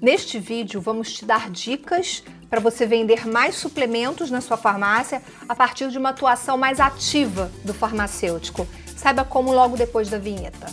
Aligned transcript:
Neste 0.00 0.38
vídeo, 0.38 0.80
vamos 0.80 1.12
te 1.12 1.26
dar 1.26 1.50
dicas 1.50 2.22
para 2.48 2.58
você 2.58 2.86
vender 2.86 3.28
mais 3.28 3.56
suplementos 3.56 4.30
na 4.30 4.40
sua 4.40 4.56
farmácia 4.56 5.20
a 5.46 5.54
partir 5.54 5.90
de 5.90 5.98
uma 5.98 6.08
atuação 6.08 6.56
mais 6.56 6.80
ativa 6.80 7.52
do 7.66 7.74
farmacêutico. 7.74 8.66
Saiba 8.96 9.24
como 9.24 9.52
logo 9.52 9.76
depois 9.76 10.08
da 10.08 10.16
vinheta. 10.16 10.68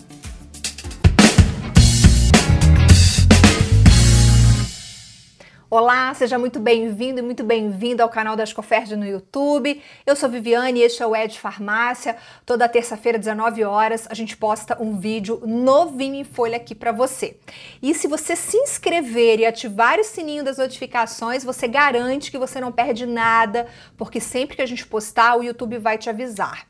Olá, 5.69 6.13
seja 6.13 6.39
muito 6.39 6.61
bem-vindo 6.61 7.19
e 7.19 7.21
muito 7.21 7.43
bem-vinda 7.43 8.01
ao 8.01 8.07
canal 8.07 8.37
da 8.37 8.43
Escoferd 8.45 8.95
no 8.95 9.05
YouTube. 9.05 9.81
Eu 10.05 10.15
sou 10.15 10.29
Viviane 10.29 10.79
e 10.79 10.83
este 10.83 11.03
é 11.03 11.05
o 11.05 11.13
Ed 11.13 11.37
Farmácia. 11.37 12.15
Toda 12.45 12.69
terça-feira, 12.69 13.19
19 13.19 13.65
horas, 13.65 14.07
a 14.09 14.13
gente 14.13 14.37
posta 14.37 14.81
um 14.81 14.97
vídeo 14.97 15.41
novinho 15.45 16.15
em 16.15 16.23
folha 16.23 16.55
aqui 16.55 16.73
para 16.73 16.93
você. 16.93 17.35
E 17.83 17.93
se 17.93 18.07
você 18.07 18.33
se 18.33 18.55
inscrever 18.55 19.41
e 19.41 19.45
ativar 19.45 19.99
o 19.99 20.05
sininho 20.05 20.41
das 20.41 20.57
notificações, 20.57 21.43
você 21.43 21.67
garante 21.67 22.31
que 22.31 22.37
você 22.37 22.61
não 22.61 22.71
perde 22.71 23.05
nada, 23.05 23.67
porque 23.97 24.21
sempre 24.21 24.55
que 24.55 24.61
a 24.61 24.65
gente 24.65 24.87
postar, 24.87 25.35
o 25.35 25.43
YouTube 25.43 25.79
vai 25.79 25.97
te 25.97 26.09
avisar. 26.09 26.65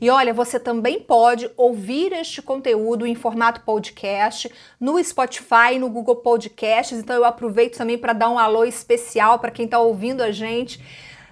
E 0.00 0.10
olha, 0.10 0.32
você 0.32 0.58
também 0.58 1.00
pode 1.00 1.50
ouvir 1.56 2.12
este 2.12 2.42
conteúdo 2.42 3.06
em 3.06 3.14
formato 3.14 3.60
podcast 3.62 4.50
no 4.78 5.02
Spotify, 5.02 5.78
no 5.78 5.88
Google 5.88 6.16
Podcasts. 6.16 6.98
Então 6.98 7.16
eu 7.16 7.24
aproveito 7.24 7.76
também 7.76 7.98
para 7.98 8.12
dar 8.12 8.30
um 8.30 8.38
alô 8.38 8.64
especial 8.64 9.38
para 9.38 9.50
quem 9.50 9.64
está 9.64 9.78
ouvindo 9.78 10.22
a 10.22 10.30
gente 10.30 10.82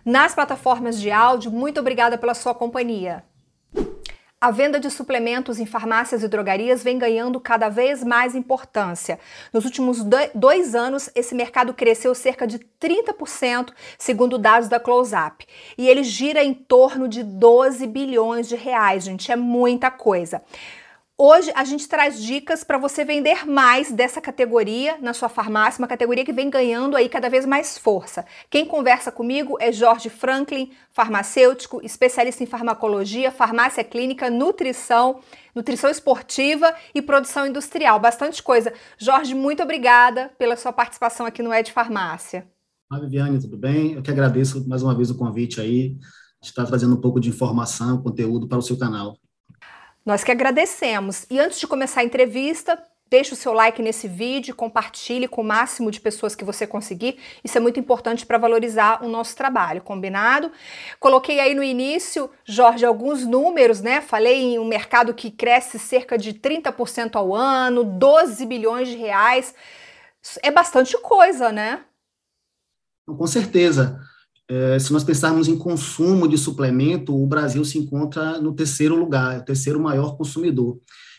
nas 0.05 0.35
plataformas 0.35 1.01
de 1.01 1.11
áudio. 1.11 1.51
Muito 1.51 1.81
obrigada 1.81 2.17
pela 2.17 2.35
sua 2.35 2.55
companhia. 2.55 3.25
A 4.41 4.53
venda 4.53 4.79
de 4.79 4.89
suplementos 4.89 5.59
em 5.59 5.67
farmácias 5.67 6.23
e 6.23 6.29
drogarias 6.29 6.85
vem 6.85 6.97
ganhando 6.97 7.41
cada 7.41 7.69
vez 7.69 8.05
mais 8.05 8.37
importância. 8.37 9.19
Nos 9.53 9.65
últimos 9.65 10.07
dois 10.33 10.77
anos, 10.77 11.11
esse 11.13 11.35
mercado 11.35 11.75
cresceu 11.75 12.15
cerca 12.15 12.47
de 12.47 12.61
30%, 12.81 13.73
segundo 13.99 14.39
dados 14.39 14.69
da 14.69 14.79
Close-Up. 14.79 15.45
E 15.77 15.89
ele 15.89 16.05
gira 16.05 16.41
em 16.41 16.55
torno 16.55 17.09
de 17.09 17.25
12 17.25 17.85
bilhões 17.89 18.49
de 18.49 18.55
reais, 18.55 19.03
gente. 19.03 19.33
É 19.33 19.35
muita 19.35 19.91
coisa. 19.91 20.41
Hoje 21.21 21.51
a 21.57 21.65
gente 21.65 21.89
traz 21.89 22.23
dicas 22.23 22.63
para 22.63 22.79
você 22.79 23.05
vender 23.05 23.45
mais 23.45 23.91
dessa 23.91 24.21
categoria 24.21 24.99
na 24.99 25.13
sua 25.13 25.29
farmácia, 25.29 25.83
uma 25.83 25.89
categoria 25.89 26.25
que 26.25 26.33
vem 26.33 26.49
ganhando 26.49 26.97
aí 26.97 27.09
cada 27.09 27.29
vez 27.29 27.45
mais 27.45 27.77
força. 27.77 28.25
Quem 28.49 28.65
conversa 28.65 29.11
comigo 29.11 29.57
é 29.59 29.73
Jorge 29.73 30.09
Franklin, 30.09 30.71
farmacêutico, 30.93 31.85
especialista 31.85 32.45
em 32.45 32.47
farmacologia, 32.47 33.33
farmácia 33.33 33.83
clínica, 33.83 34.31
nutrição, 34.31 35.19
nutrição 35.57 35.91
esportiva 35.91 36.73
e 36.95 37.03
produção 37.03 37.49
industrial. 37.49 37.99
Bastante 37.99 38.41
coisa. 38.41 38.73
Jorge, 38.97 39.35
muito 39.35 39.61
obrigada 39.61 40.31
pela 40.39 40.57
sua 40.57 40.73
participação 40.73 41.27
aqui 41.27 41.43
no 41.43 41.53
Ed 41.53 41.73
Farmácia. 41.73 42.47
Olá, 42.89 43.03
Viviane, 43.03 43.41
tudo 43.41 43.59
bem? 43.59 43.95
Eu 43.95 44.03
que 44.03 44.11
agradeço 44.13 44.69
mais 44.69 44.85
uma 44.85 44.95
vez 44.95 45.11
o 45.11 45.19
convite 45.19 45.61
aí, 45.61 45.97
de 46.41 46.49
estar 46.49 46.65
trazendo 46.65 46.95
um 46.95 47.01
pouco 47.01 47.19
de 47.19 47.29
informação, 47.29 48.01
conteúdo 48.01 48.47
para 48.47 48.59
o 48.59 48.63
seu 48.63 48.79
canal. 48.79 49.19
Nós 50.09 50.25
que 50.25 50.33
agradecemos. 50.33 51.27
E 51.29 51.39
antes 51.39 51.61
de 51.61 51.67
começar 51.67 52.01
a 52.01 52.03
entrevista, 52.03 52.83
deixe 53.11 53.35
o 53.35 53.37
seu 53.37 53.53
like 53.53 53.83
nesse 53.83 54.09
vídeo, 54.09 54.57
compartilhe 54.57 55.29
com 55.29 55.43
o 55.43 55.45
máximo 55.45 55.91
de 55.91 56.01
pessoas 56.01 56.35
que 56.35 56.47
você 56.47 56.67
conseguir. 56.67 57.19
Isso 57.45 57.59
é 57.59 57.61
muito 57.61 57.79
importante 57.79 58.25
para 58.25 58.39
valorizar 58.39 59.05
o 59.05 59.09
nosso 59.11 59.37
trabalho, 59.37 59.83
combinado? 59.83 60.51
Coloquei 60.99 61.39
aí 61.41 61.55
no 61.55 61.63
início, 61.63 62.31
Jorge, 62.43 62.87
alguns 62.87 63.27
números, 63.27 63.83
né? 63.83 64.01
Falei 64.01 64.55
em 64.55 64.59
um 64.59 64.65
mercado 64.65 65.13
que 65.13 65.31
cresce 65.31 65.79
cerca 65.79 66.17
de 66.17 66.33
30% 66.33 67.17
ao 67.17 67.35
ano, 67.35 67.85
12 67.85 68.47
bilhões 68.47 68.89
de 68.89 68.97
reais. 68.97 69.55
É 70.43 70.51
bastante 70.51 70.97
coisa, 71.03 71.53
né? 71.53 71.85
Com 73.07 73.27
certeza. 73.27 74.01
É, 74.51 74.79
se 74.79 74.93
nós 74.93 75.05
pensarmos 75.05 75.47
em 75.47 75.59
consumo 75.59 76.27
de 76.27 76.39
suplemento, 76.39 77.15
o 77.15 77.27
Brasil 77.27 77.63
se 77.65 77.79
encontra 77.79 78.41
no 78.41 78.55
terceiro 78.55 78.97
lugar, 78.97 79.41
o 79.41 79.45
terceiro 79.45 79.79
maior 79.79 80.17
consumidor. 80.17 80.79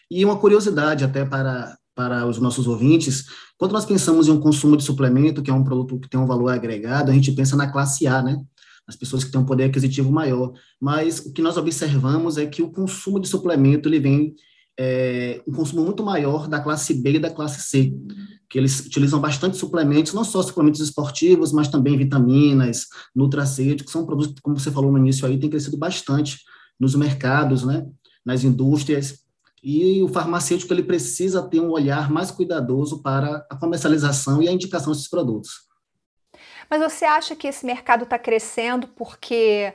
E 0.10 0.26
uma 0.26 0.38
curiosidade 0.38 1.06
até 1.06 1.24
para, 1.24 1.78
para 1.94 2.26
os 2.26 2.40
nossos 2.40 2.66
ouvintes, 2.66 3.26
quando 3.56 3.74
nós 3.74 3.86
pensamos 3.86 4.28
em 4.28 4.32
um 4.32 4.40
consumo 4.40 4.76
de 4.76 4.84
suplemento, 4.84 5.44
que 5.44 5.52
é 5.52 5.54
um 5.54 5.64
produto 5.64 6.00
que 6.00 6.10
tem 6.10 6.20
um 6.20 6.26
valor 6.26 6.50
agregado, 6.50 7.12
a 7.12 7.14
gente 7.14 7.32
pensa 7.32 7.56
na 7.56 7.72
classe 7.72 8.08
A, 8.08 8.22
né? 8.24 8.42
As 8.88 8.96
pessoas 8.96 9.24
que 9.24 9.32
têm 9.32 9.40
um 9.40 9.46
poder 9.46 9.66
aquisitivo 9.66 10.12
maior. 10.12 10.52
Mas 10.82 11.20
o 11.20 11.32
que 11.32 11.44
nós 11.44 11.58
observamos 11.58 12.38
é 12.40 12.48
que 12.48 12.64
o 12.64 12.72
consumo 12.72 13.20
de 13.20 13.28
suplemento 13.28 13.88
ele 13.88 14.00
vem 14.00 14.34
é, 14.82 15.42
um 15.46 15.52
consumo 15.52 15.84
muito 15.84 16.02
maior 16.02 16.48
da 16.48 16.62
classe 16.62 16.94
B 16.94 17.16
e 17.16 17.20
da 17.20 17.30
classe 17.30 17.62
C 17.62 17.94
que 18.50 18.58
eles 18.58 18.80
utilizam 18.80 19.20
bastante 19.20 19.58
suplementos, 19.58 20.12
não 20.12 20.24
só 20.24 20.42
suplementos 20.42 20.82
esportivos, 20.82 21.52
mas 21.52 21.68
também 21.68 21.96
vitaminas, 21.96 22.88
nutracêuticos, 23.16 23.94
são 23.94 24.06
produtos 24.06 24.34
que, 24.34 24.42
como 24.42 24.58
você 24.58 24.72
falou 24.72 24.92
no 24.92 24.98
início 24.98 25.28
aí, 25.28 25.38
tem 25.38 25.50
crescido 25.50 25.78
bastante 25.78 26.40
nos 26.80 26.96
mercados, 26.96 27.64
né, 27.64 27.86
nas 28.26 28.44
indústrias, 28.44 29.20
e 29.62 30.02
o 30.02 30.08
farmacêutico 30.08 30.74
ele 30.74 30.82
precisa 30.82 31.44
ter 31.44 31.60
um 31.60 31.70
olhar 31.70 32.10
mais 32.10 32.32
cuidadoso 32.32 33.04
para 33.04 33.46
a 33.52 33.56
comercialização 33.56 34.42
e 34.42 34.48
a 34.48 34.52
indicação 34.52 34.94
desses 34.94 35.10
produtos. 35.10 35.69
Mas 36.70 36.82
você 36.82 37.06
acha 37.06 37.36
que 37.36 37.48
esse 37.48 37.66
mercado 37.66 38.04
está 38.04 38.20
crescendo 38.20 38.88
porque 38.90 39.74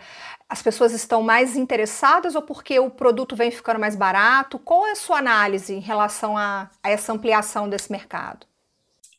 as 0.48 0.62
pessoas 0.62 0.92
estão 0.92 1.22
mais 1.22 1.56
interessadas 1.56 2.34
ou 2.34 2.42
porque 2.42 2.78
o 2.78 2.90
produto 2.90 3.34
vem 3.34 3.50
ficando 3.50 3.80
mais 3.80 3.96
barato? 3.96 4.58
Qual 4.58 4.86
é 4.86 4.92
a 4.92 4.96
sua 4.96 5.18
análise 5.18 5.74
em 5.74 5.80
relação 5.80 6.36
a, 6.36 6.70
a 6.82 6.90
essa 6.90 7.12
ampliação 7.12 7.68
desse 7.68 7.90
mercado? 7.90 8.46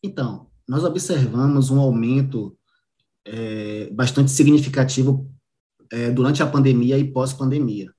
Então, 0.01 0.47
nós 0.67 0.83
observamos 0.83 1.69
um 1.69 1.79
aumento 1.79 2.55
é, 3.25 3.89
bastante 3.91 4.31
significativo 4.31 5.29
é, 5.91 6.11
durante 6.11 6.41
a 6.41 6.47
pandemia 6.47 6.97
e 6.97 7.11
pós-pandemia. 7.11 7.91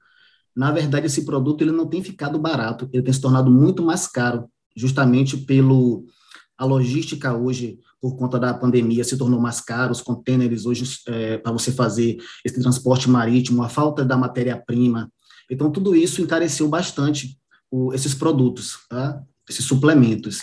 Na 0.55 0.73
verdade, 0.73 1.07
esse 1.07 1.27
produto 1.27 1.63
ele 1.63 1.73
não 1.73 1.87
tem 1.87 2.03
ficado 2.03 2.39
barato, 2.39 2.89
ele 2.93 3.03
tem 3.03 3.13
se 3.13 3.21
tornado 3.21 3.51
muito 3.51 3.83
mais 3.83 4.07
caro, 4.07 4.49
justamente 4.75 5.37
pelo 5.37 6.07
a 6.57 6.65
logística 6.65 7.37
hoje, 7.37 7.79
por 8.07 8.17
conta 8.17 8.39
da 8.39 8.55
pandemia, 8.55 9.03
se 9.03 9.19
tornou 9.19 9.41
mais 9.41 9.61
caro, 9.61 9.91
os 9.91 10.01
contêineres 10.01 10.65
hoje, 10.65 10.85
é, 11.09 11.39
para 11.39 11.51
você 11.51 11.73
fazer 11.73 12.17
esse 12.45 12.61
transporte 12.61 13.11
marítimo, 13.11 13.65
a 13.65 13.69
falta 13.69 14.05
da 14.05 14.17
matéria-prima. 14.17 15.11
Então, 15.51 15.73
tudo 15.73 15.93
isso 15.93 16.23
encareceu 16.23 16.69
bastante 16.69 17.37
o, 17.69 17.93
esses 17.93 18.15
produtos, 18.15 18.79
tá? 18.89 19.21
esses 19.51 19.65
suplementos. 19.65 20.39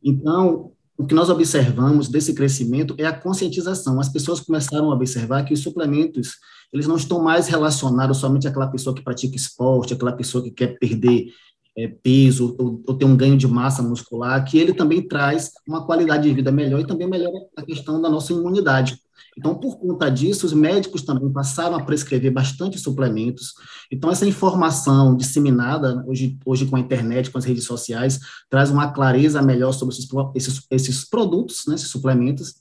Então, 0.00 0.70
o 0.96 1.04
que 1.04 1.12
nós 1.12 1.28
observamos 1.28 2.08
desse 2.08 2.34
crescimento 2.34 2.94
é 2.96 3.04
a 3.04 3.12
conscientização. 3.12 3.98
As 3.98 4.08
pessoas 4.08 4.38
começaram 4.38 4.92
a 4.92 4.94
observar 4.94 5.42
que 5.42 5.54
os 5.54 5.60
suplementos, 5.60 6.36
eles 6.72 6.86
não 6.86 6.94
estão 6.94 7.20
mais 7.20 7.48
relacionados 7.48 8.18
somente 8.18 8.46
àquela 8.46 8.68
pessoa 8.68 8.94
que 8.94 9.02
pratica 9.02 9.34
esporte, 9.34 9.92
aquela 9.92 10.12
pessoa 10.12 10.44
que 10.44 10.52
quer 10.52 10.78
perder 10.78 11.32
é, 11.76 11.88
peso 11.88 12.54
ou, 12.58 12.82
ou 12.86 12.94
ter 12.94 13.04
um 13.04 13.16
ganho 13.16 13.36
de 13.36 13.46
massa 13.46 13.82
muscular, 13.82 14.44
que 14.44 14.58
ele 14.58 14.74
também 14.74 15.06
traz 15.06 15.50
uma 15.66 15.86
qualidade 15.86 16.28
de 16.28 16.34
vida 16.34 16.52
melhor 16.52 16.80
e 16.80 16.86
também 16.86 17.08
melhora 17.08 17.36
a 17.56 17.62
questão 17.62 18.00
da 18.00 18.08
nossa 18.08 18.32
imunidade. 18.32 18.98
Então, 19.38 19.54
por 19.54 19.78
conta 19.78 20.10
disso, 20.10 20.44
os 20.44 20.52
médicos 20.52 21.02
também 21.02 21.32
passaram 21.32 21.76
a 21.76 21.82
prescrever 21.82 22.30
bastante 22.30 22.78
suplementos. 22.78 23.54
Então, 23.90 24.10
essa 24.10 24.26
informação 24.26 25.16
disseminada 25.16 26.04
hoje, 26.06 26.38
hoje 26.44 26.66
com 26.66 26.76
a 26.76 26.80
internet, 26.80 27.30
com 27.30 27.38
as 27.38 27.44
redes 27.44 27.64
sociais, 27.64 28.20
traz 28.50 28.70
uma 28.70 28.92
clareza 28.92 29.40
melhor 29.40 29.72
sobre 29.72 29.94
esses, 29.94 30.08
esses, 30.34 30.66
esses 30.70 31.08
produtos, 31.08 31.64
né, 31.66 31.74
esses 31.74 31.88
suplementos, 31.88 32.56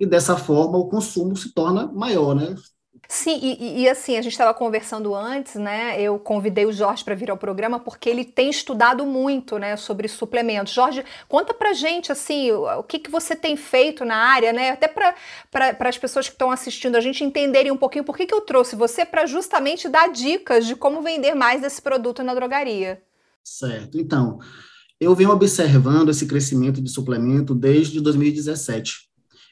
e 0.00 0.04
dessa 0.04 0.36
forma 0.36 0.76
o 0.76 0.88
consumo 0.88 1.36
se 1.36 1.54
torna 1.54 1.86
maior, 1.92 2.34
né? 2.34 2.54
Sim, 3.08 3.38
e, 3.40 3.82
e, 3.82 3.88
assim, 3.88 4.16
a 4.16 4.22
gente 4.22 4.32
estava 4.32 4.52
conversando 4.52 5.14
antes, 5.14 5.54
né? 5.54 6.00
Eu 6.00 6.18
convidei 6.18 6.66
o 6.66 6.72
Jorge 6.72 7.04
para 7.04 7.14
vir 7.14 7.30
ao 7.30 7.36
programa 7.36 7.78
porque 7.78 8.08
ele 8.08 8.24
tem 8.24 8.50
estudado 8.50 9.06
muito, 9.06 9.58
né, 9.58 9.76
sobre 9.76 10.08
suplementos. 10.08 10.72
Jorge, 10.72 11.04
conta 11.28 11.54
pra 11.54 11.72
gente, 11.72 12.10
assim, 12.10 12.50
o, 12.50 12.78
o 12.78 12.82
que, 12.82 12.98
que 12.98 13.10
você 13.10 13.36
tem 13.36 13.56
feito 13.56 14.04
na 14.04 14.16
área, 14.16 14.52
né? 14.52 14.70
Até 14.70 14.88
para 14.88 15.14
as 15.88 15.98
pessoas 15.98 16.26
que 16.26 16.34
estão 16.34 16.50
assistindo 16.50 16.96
a 16.96 17.00
gente 17.00 17.22
entenderem 17.22 17.70
um 17.70 17.76
pouquinho 17.76 18.04
por 18.04 18.16
que, 18.16 18.26
que 18.26 18.34
eu 18.34 18.40
trouxe 18.40 18.74
você 18.74 19.04
para 19.04 19.26
justamente 19.26 19.88
dar 19.88 20.10
dicas 20.10 20.66
de 20.66 20.74
como 20.74 21.02
vender 21.02 21.34
mais 21.34 21.60
desse 21.60 21.80
produto 21.80 22.22
na 22.24 22.34
drogaria. 22.34 23.02
Certo. 23.44 23.98
Então, 24.00 24.40
eu 25.00 25.14
venho 25.14 25.30
observando 25.30 26.08
esse 26.08 26.26
crescimento 26.26 26.80
de 26.82 26.90
suplemento 26.90 27.54
desde 27.54 28.00
2017. 28.00 29.06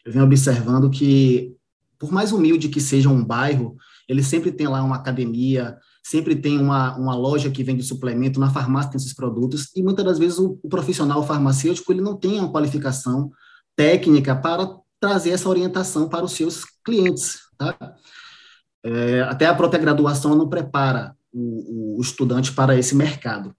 Eu 0.04 0.12
venho 0.12 0.24
observando 0.24 0.90
que 0.90 1.54
por 1.98 2.12
mais 2.12 2.32
humilde 2.32 2.68
que 2.68 2.80
seja 2.80 3.08
um 3.08 3.24
bairro, 3.24 3.76
ele 4.08 4.22
sempre 4.22 4.52
tem 4.52 4.66
lá 4.66 4.82
uma 4.82 4.96
academia, 4.96 5.76
sempre 6.02 6.36
tem 6.36 6.58
uma, 6.58 6.96
uma 6.96 7.14
loja 7.14 7.50
que 7.50 7.64
vende 7.64 7.82
suplemento, 7.82 8.38
na 8.38 8.50
farmácia 8.50 8.90
tem 8.90 8.98
esses 8.98 9.14
produtos, 9.14 9.70
e 9.74 9.82
muitas 9.82 10.04
das 10.04 10.18
vezes 10.18 10.38
o, 10.38 10.58
o 10.62 10.68
profissional 10.68 11.26
farmacêutico 11.26 11.92
ele 11.92 12.02
não 12.02 12.16
tem 12.16 12.38
uma 12.38 12.52
qualificação 12.52 13.30
técnica 13.74 14.36
para 14.36 14.68
trazer 15.00 15.30
essa 15.30 15.48
orientação 15.48 16.08
para 16.08 16.24
os 16.24 16.32
seus 16.32 16.64
clientes. 16.84 17.40
Tá? 17.58 17.76
É, 18.84 19.22
até 19.22 19.46
a 19.46 19.54
própria 19.54 19.80
graduação 19.80 20.34
não 20.34 20.48
prepara 20.48 21.16
o, 21.32 21.98
o, 21.98 22.00
estudante 22.00 22.52
para 22.52 22.78
esse 22.78 22.94
mercado. 22.94 23.54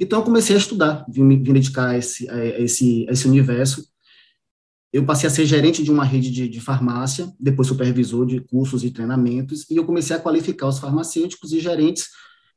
Então, 0.00 0.18
eu 0.18 0.24
comecei 0.24 0.54
a 0.54 0.58
estudar, 0.58 1.04
vim 1.08 1.22
me 1.22 1.36
dedicar 1.36 1.90
a 1.90 1.98
esse, 1.98 2.28
a 2.28 2.60
esse, 2.60 3.06
a 3.08 3.12
esse 3.12 3.26
universo, 3.26 3.84
eu 4.92 5.04
passei 5.04 5.28
a 5.28 5.30
ser 5.30 5.44
gerente 5.44 5.82
de 5.82 5.90
uma 5.90 6.04
rede 6.04 6.30
de, 6.30 6.48
de, 6.48 6.60
farmácia, 6.60 7.32
depois 7.38 7.68
supervisor 7.68 8.24
de 8.24 8.40
cursos 8.40 8.84
e 8.84 8.90
treinamentos, 8.90 9.66
e 9.70 9.76
eu 9.76 9.84
comecei 9.84 10.16
a 10.16 10.18
qualificar 10.18 10.68
os 10.68 10.78
farmacêuticos 10.78 11.52
e 11.52 11.60
gerentes 11.60 12.08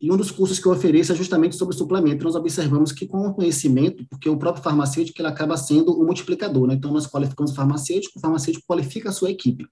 e 0.02 0.12
um 0.12 0.18
dos 0.18 0.32
cursos 0.32 0.58
que 0.58 0.66
eu 0.66 0.72
ofereço 0.72 1.12
é 1.12 1.16
justamente 1.16 1.56
sobre 1.56 1.76
suplemento. 1.76 2.24
Nós 2.24 2.34
observamos 2.34 2.92
que 2.92 3.06
com 3.06 3.28
o 3.28 3.34
conhecimento, 3.36 4.04
porque 4.10 4.28
o 4.28 4.36
próprio 4.36 4.64
farmacêutico 4.64 5.22
ele 5.22 5.28
acaba 5.28 5.56
sendo 5.56 5.94
o 5.94 6.04
multiplicador, 6.04 6.66
né? 6.66 6.74
Então 6.74 6.92
nós 6.92 7.06
qualificamos 7.06 7.52
o 7.52 7.56
farmacêutico, 7.56 8.18
o 8.18 8.20
farmacêutico 8.20 8.66
qualifica 8.66 9.10
a 9.10 9.12
sua 9.12 9.30
equipe. 9.30 9.68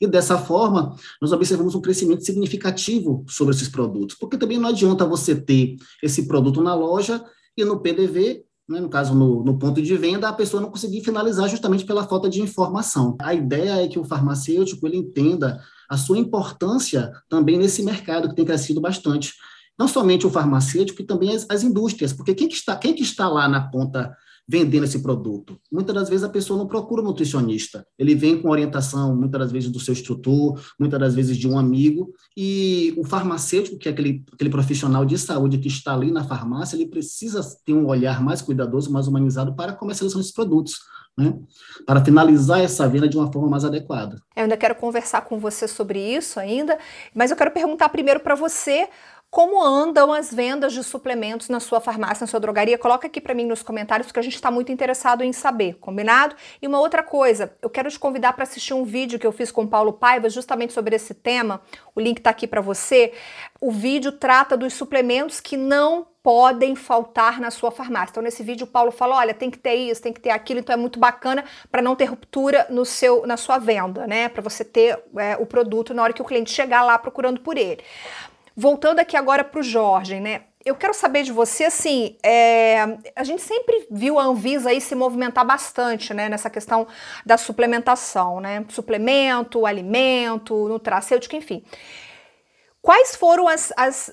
E 0.00 0.06
dessa 0.06 0.38
forma, 0.38 0.96
nós 1.20 1.32
observamos 1.32 1.74
um 1.74 1.82
crescimento 1.82 2.24
significativo 2.24 3.26
sobre 3.28 3.54
esses 3.54 3.68
produtos, 3.68 4.16
porque 4.16 4.38
também 4.38 4.58
não 4.58 4.70
adianta 4.70 5.04
você 5.04 5.34
ter 5.34 5.76
esse 6.02 6.26
produto 6.26 6.62
na 6.62 6.74
loja 6.74 7.22
e 7.54 7.62
no 7.62 7.78
PDV 7.78 8.42
né, 8.68 8.80
no 8.80 8.88
caso, 8.88 9.14
no, 9.14 9.44
no, 9.44 9.58
ponto 9.58 9.80
de 9.82 9.96
venda, 9.96 10.28
a 10.28 10.32
pessoa 10.32 10.60
não 10.60 10.70
conseguir 10.70 11.02
finalizar 11.02 11.48
justamente 11.48 11.84
pela 11.84 12.06
falta 12.06 12.28
de 12.28 12.40
informação. 12.40 13.16
A 13.20 13.34
ideia 13.34 13.84
é 13.84 13.88
que 13.88 13.98
o 13.98 14.04
farmacêutico 14.04 14.86
ele 14.86 14.96
entenda 14.96 15.60
a 15.88 15.96
sua 15.96 16.18
importância 16.18 17.12
também 17.28 17.58
nesse 17.58 17.82
mercado 17.82 18.28
que 18.28 18.34
tem 18.34 18.44
crescido 18.44 18.80
bastante 18.80 19.34
não 19.78 19.88
somente 19.88 20.26
o 20.26 20.30
farmacêutico, 20.30 21.02
e 21.02 21.04
também 21.04 21.34
as, 21.34 21.46
as 21.50 21.62
indústrias, 21.62 22.12
porque 22.12 22.34
quem 22.34 22.48
que, 22.48 22.54
está, 22.54 22.76
quem 22.76 22.94
que 22.94 23.02
está 23.02 23.28
lá 23.28 23.48
na 23.48 23.60
ponta 23.60 24.16
vendendo 24.46 24.84
esse 24.84 25.00
produto? 25.00 25.58
Muitas 25.72 25.94
das 25.94 26.08
vezes 26.08 26.24
a 26.24 26.28
pessoa 26.28 26.58
não 26.58 26.66
procura 26.66 27.02
um 27.02 27.06
nutricionista, 27.06 27.86
ele 27.98 28.14
vem 28.14 28.40
com 28.40 28.50
orientação, 28.50 29.16
muitas 29.16 29.40
das 29.40 29.52
vezes 29.52 29.70
do 29.70 29.80
seu 29.80 29.92
instrutor, 29.92 30.60
muitas 30.78 31.00
das 31.00 31.14
vezes 31.14 31.36
de 31.36 31.48
um 31.48 31.58
amigo, 31.58 32.12
e 32.36 32.94
o 32.96 33.04
farmacêutico, 33.04 33.78
que 33.78 33.88
é 33.88 33.92
aquele, 33.92 34.24
aquele 34.32 34.50
profissional 34.50 35.04
de 35.04 35.18
saúde 35.18 35.58
que 35.58 35.68
está 35.68 35.94
ali 35.94 36.10
na 36.10 36.24
farmácia, 36.24 36.76
ele 36.76 36.86
precisa 36.86 37.40
ter 37.64 37.72
um 37.72 37.86
olhar 37.86 38.22
mais 38.22 38.42
cuidadoso, 38.42 38.92
mais 38.92 39.08
humanizado 39.08 39.54
para 39.54 39.72
a 39.72 39.76
comercialização 39.76 40.20
desses 40.20 40.34
produtos. 40.34 40.78
Né, 41.16 41.32
para 41.86 42.04
finalizar 42.04 42.60
essa 42.60 42.88
venda 42.88 43.08
de 43.08 43.16
uma 43.16 43.32
forma 43.32 43.48
mais 43.48 43.64
adequada. 43.64 44.20
Eu 44.34 44.42
ainda 44.42 44.56
quero 44.56 44.74
conversar 44.74 45.20
com 45.20 45.38
você 45.38 45.68
sobre 45.68 46.00
isso 46.00 46.40
ainda, 46.40 46.76
mas 47.14 47.30
eu 47.30 47.36
quero 47.36 47.52
perguntar 47.52 47.88
primeiro 47.88 48.18
para 48.18 48.34
você 48.34 48.88
como 49.34 49.60
andam 49.60 50.12
as 50.12 50.32
vendas 50.32 50.72
de 50.72 50.84
suplementos 50.84 51.48
na 51.48 51.58
sua 51.58 51.80
farmácia, 51.80 52.22
na 52.22 52.28
sua 52.28 52.38
drogaria? 52.38 52.78
Coloca 52.78 53.08
aqui 53.08 53.20
para 53.20 53.34
mim 53.34 53.44
nos 53.44 53.64
comentários, 53.64 54.06
porque 54.06 54.20
a 54.20 54.22
gente 54.22 54.36
está 54.36 54.48
muito 54.48 54.70
interessado 54.70 55.24
em 55.24 55.32
saber, 55.32 55.74
combinado? 55.80 56.36
E 56.62 56.68
uma 56.68 56.78
outra 56.78 57.02
coisa, 57.02 57.52
eu 57.60 57.68
quero 57.68 57.90
te 57.90 57.98
convidar 57.98 58.34
para 58.34 58.44
assistir 58.44 58.74
um 58.74 58.84
vídeo 58.84 59.18
que 59.18 59.26
eu 59.26 59.32
fiz 59.32 59.50
com 59.50 59.62
o 59.62 59.66
Paulo 59.66 59.92
Paiva 59.92 60.30
justamente 60.30 60.72
sobre 60.72 60.94
esse 60.94 61.14
tema. 61.14 61.60
O 61.96 62.00
link 62.00 62.18
está 62.18 62.30
aqui 62.30 62.46
para 62.46 62.60
você. 62.60 63.12
O 63.60 63.72
vídeo 63.72 64.12
trata 64.12 64.56
dos 64.56 64.72
suplementos 64.72 65.40
que 65.40 65.56
não 65.56 66.06
podem 66.22 66.76
faltar 66.76 67.40
na 67.40 67.50
sua 67.50 67.72
farmácia. 67.72 68.12
Então, 68.12 68.22
nesse 68.22 68.44
vídeo, 68.44 68.68
o 68.68 68.70
Paulo 68.70 68.92
fala: 68.92 69.16
olha, 69.16 69.34
tem 69.34 69.50
que 69.50 69.58
ter 69.58 69.74
isso, 69.74 70.00
tem 70.00 70.12
que 70.12 70.20
ter 70.20 70.30
aquilo, 70.30 70.60
então 70.60 70.72
é 70.72 70.76
muito 70.76 71.00
bacana 71.00 71.44
para 71.72 71.82
não 71.82 71.96
ter 71.96 72.04
ruptura 72.04 72.68
no 72.70 72.84
seu, 72.84 73.26
na 73.26 73.36
sua 73.36 73.58
venda, 73.58 74.06
né? 74.06 74.28
Para 74.28 74.42
você 74.42 74.64
ter 74.64 74.96
é, 75.16 75.36
o 75.40 75.44
produto 75.44 75.92
na 75.92 76.04
hora 76.04 76.12
que 76.12 76.22
o 76.22 76.24
cliente 76.24 76.52
chegar 76.52 76.84
lá 76.84 76.96
procurando 77.00 77.40
por 77.40 77.58
ele. 77.58 77.82
Voltando 78.56 79.00
aqui 79.00 79.16
agora 79.16 79.42
para 79.42 79.60
o 79.60 79.62
Jorge, 79.62 80.20
né? 80.20 80.42
Eu 80.64 80.76
quero 80.76 80.94
saber 80.94 81.24
de 81.24 81.32
você, 81.32 81.64
assim, 81.64 82.16
é, 82.22 82.80
a 83.14 83.24
gente 83.24 83.42
sempre 83.42 83.86
viu 83.90 84.18
a 84.18 84.24
Anvisa 84.24 84.70
aí 84.70 84.80
se 84.80 84.94
movimentar 84.94 85.44
bastante, 85.44 86.14
né, 86.14 86.28
nessa 86.28 86.48
questão 86.48 86.86
da 87.26 87.36
suplementação, 87.36 88.40
né? 88.40 88.64
Suplemento, 88.70 89.66
alimento, 89.66 90.68
nutracêutico, 90.68 91.36
enfim. 91.36 91.64
Quais 92.80 93.16
foram 93.16 93.48
as, 93.48 93.72
as, 93.76 94.12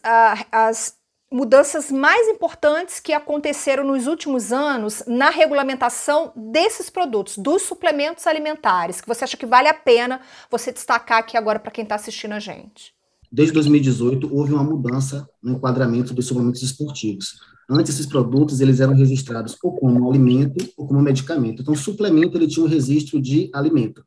as 0.52 0.96
mudanças 1.32 1.90
mais 1.90 2.28
importantes 2.28 3.00
que 3.00 3.14
aconteceram 3.14 3.86
nos 3.86 4.06
últimos 4.08 4.52
anos 4.52 5.04
na 5.08 5.30
regulamentação 5.30 6.34
desses 6.36 6.90
produtos, 6.90 7.38
dos 7.38 7.62
suplementos 7.62 8.28
alimentares, 8.28 9.00
que 9.00 9.08
você 9.08 9.24
acha 9.24 9.38
que 9.38 9.46
vale 9.46 9.70
a 9.70 9.74
pena 9.74 10.20
você 10.50 10.72
destacar 10.74 11.20
aqui 11.20 11.38
agora 11.38 11.60
para 11.60 11.72
quem 11.72 11.84
está 11.84 11.96
assistindo 11.96 12.34
a 12.34 12.40
gente? 12.40 12.94
Desde 13.32 13.54
2018 13.54 14.30
houve 14.36 14.54
uma 14.54 14.64
mudança 14.64 15.28
no 15.42 15.54
enquadramento 15.54 16.14
dos 16.14 16.26
suplementos 16.26 16.62
esportivos. 16.62 17.40
Antes 17.70 17.94
esses 17.94 18.06
produtos 18.06 18.60
eles 18.60 18.80
eram 18.80 18.94
registrados 18.94 19.56
ou 19.64 19.78
como 19.78 20.10
alimento 20.10 20.68
ou 20.76 20.86
como 20.86 21.02
medicamento. 21.02 21.62
Então 21.62 21.76
suplemento 21.76 22.38
ele 22.38 22.48
tinha 22.48 22.66
um 22.66 22.70
registro 22.70 23.22
de 23.22 23.50
alimento. 23.54 24.02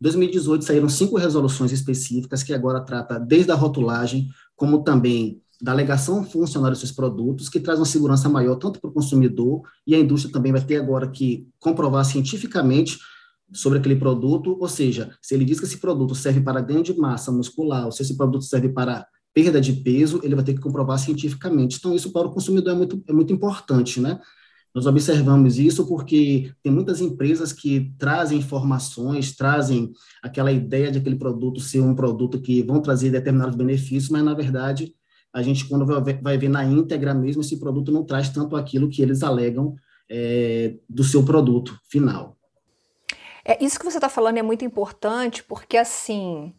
Em 0.00 0.02
2018 0.02 0.64
saíram 0.64 0.88
cinco 0.88 1.18
resoluções 1.18 1.70
específicas 1.72 2.42
que 2.42 2.54
agora 2.54 2.80
trata 2.80 3.18
desde 3.18 3.52
a 3.52 3.54
rotulagem 3.54 4.28
como 4.56 4.82
também 4.82 5.42
da 5.60 5.70
alegação 5.70 6.24
funcional 6.24 6.70
desses 6.70 6.90
produtos, 6.90 7.48
que 7.48 7.60
traz 7.60 7.78
uma 7.78 7.86
segurança 7.86 8.28
maior 8.28 8.56
tanto 8.56 8.80
para 8.80 8.90
o 8.90 8.92
consumidor 8.92 9.62
e 9.86 9.94
a 9.94 9.98
indústria 9.98 10.32
também 10.32 10.50
vai 10.50 10.60
ter 10.60 10.76
agora 10.76 11.08
que 11.08 11.46
comprovar 11.60 12.04
cientificamente 12.04 12.98
sobre 13.52 13.78
aquele 13.78 13.96
produto, 13.96 14.56
ou 14.58 14.68
seja, 14.68 15.10
se 15.20 15.34
ele 15.34 15.44
diz 15.44 15.58
que 15.58 15.66
esse 15.66 15.78
produto 15.78 16.14
serve 16.14 16.40
para 16.40 16.60
ganho 16.60 16.82
de 16.82 16.96
massa 16.96 17.30
muscular, 17.30 17.86
ou 17.86 17.92
se 17.92 18.02
esse 18.02 18.16
produto 18.16 18.44
serve 18.44 18.68
para 18.68 19.06
perda 19.34 19.60
de 19.60 19.72
peso, 19.72 20.20
ele 20.22 20.34
vai 20.34 20.44
ter 20.44 20.54
que 20.54 20.60
comprovar 20.60 20.98
cientificamente. 20.98 21.78
Então, 21.78 21.94
isso 21.94 22.12
para 22.12 22.26
o 22.26 22.32
consumidor 22.32 22.74
é 22.74 22.76
muito, 22.76 23.02
é 23.08 23.12
muito 23.12 23.32
importante, 23.32 24.00
né? 24.00 24.20
Nós 24.74 24.86
observamos 24.86 25.58
isso 25.58 25.86
porque 25.86 26.50
tem 26.62 26.72
muitas 26.72 27.00
empresas 27.00 27.52
que 27.52 27.94
trazem 27.98 28.38
informações, 28.38 29.36
trazem 29.36 29.92
aquela 30.22 30.50
ideia 30.50 30.90
de 30.90 30.98
aquele 30.98 31.16
produto 31.16 31.60
ser 31.60 31.80
um 31.80 31.94
produto 31.94 32.40
que 32.40 32.62
vão 32.62 32.80
trazer 32.80 33.10
determinados 33.10 33.54
benefícios, 33.54 34.08
mas, 34.08 34.24
na 34.24 34.32
verdade, 34.32 34.94
a 35.32 35.42
gente, 35.42 35.66
quando 35.66 35.86
vai 35.86 36.38
ver 36.38 36.48
na 36.48 36.64
íntegra 36.64 37.14
mesmo, 37.14 37.42
esse 37.42 37.58
produto 37.58 37.92
não 37.92 38.04
traz 38.04 38.28
tanto 38.30 38.56
aquilo 38.56 38.88
que 38.88 39.02
eles 39.02 39.22
alegam 39.22 39.74
é, 40.10 40.76
do 40.88 41.04
seu 41.04 41.22
produto 41.22 41.78
final. 41.88 42.36
É, 43.44 43.62
isso 43.64 43.78
que 43.78 43.84
você 43.84 43.98
está 43.98 44.08
falando 44.08 44.38
é 44.38 44.42
muito 44.42 44.64
importante 44.64 45.42
porque, 45.42 45.76
assim, 45.76 46.54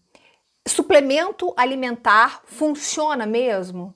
suplemento 0.67 1.53
alimentar 1.57 2.41
funciona 2.45 3.25
mesmo? 3.25 3.93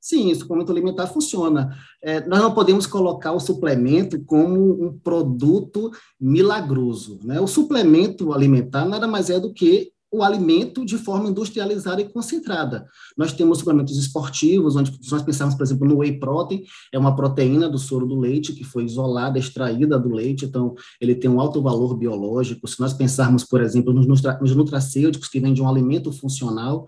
Sim, 0.00 0.30
o 0.30 0.36
suplemento 0.36 0.70
alimentar 0.70 1.06
funciona. 1.06 1.74
É, 2.02 2.20
nós 2.26 2.38
não 2.40 2.52
podemos 2.52 2.86
colocar 2.86 3.32
o 3.32 3.40
suplemento 3.40 4.22
como 4.26 4.84
um 4.84 4.98
produto 4.98 5.90
milagroso. 6.20 7.20
Né? 7.24 7.40
O 7.40 7.46
suplemento 7.46 8.34
alimentar 8.34 8.84
nada 8.84 9.08
mais 9.08 9.30
é 9.30 9.40
do 9.40 9.54
que 9.54 9.93
o 10.14 10.22
alimento 10.22 10.84
de 10.84 10.96
forma 10.96 11.28
industrializada 11.28 12.00
e 12.00 12.08
concentrada. 12.08 12.86
Nós 13.16 13.32
temos 13.32 13.58
suplementos 13.58 13.98
esportivos, 13.98 14.76
onde 14.76 14.96
nós 15.10 15.22
pensarmos, 15.22 15.56
por 15.56 15.64
exemplo, 15.64 15.88
no 15.88 15.98
whey 15.98 16.20
protein, 16.20 16.62
é 16.92 16.98
uma 16.98 17.16
proteína 17.16 17.68
do 17.68 17.78
soro 17.78 18.06
do 18.06 18.18
leite 18.18 18.52
que 18.52 18.62
foi 18.62 18.84
isolada, 18.84 19.40
extraída 19.40 19.98
do 19.98 20.08
leite, 20.10 20.44
então 20.44 20.76
ele 21.00 21.16
tem 21.16 21.28
um 21.28 21.40
alto 21.40 21.60
valor 21.60 21.96
biológico. 21.96 22.68
Se 22.68 22.78
nós 22.78 22.92
pensarmos, 22.92 23.42
por 23.42 23.60
exemplo, 23.60 23.92
nos, 23.92 24.22
nos 24.40 24.54
nutracêuticos, 24.54 25.28
que 25.28 25.40
vêm 25.40 25.52
de 25.52 25.60
um 25.60 25.68
alimento 25.68 26.12
funcional, 26.12 26.86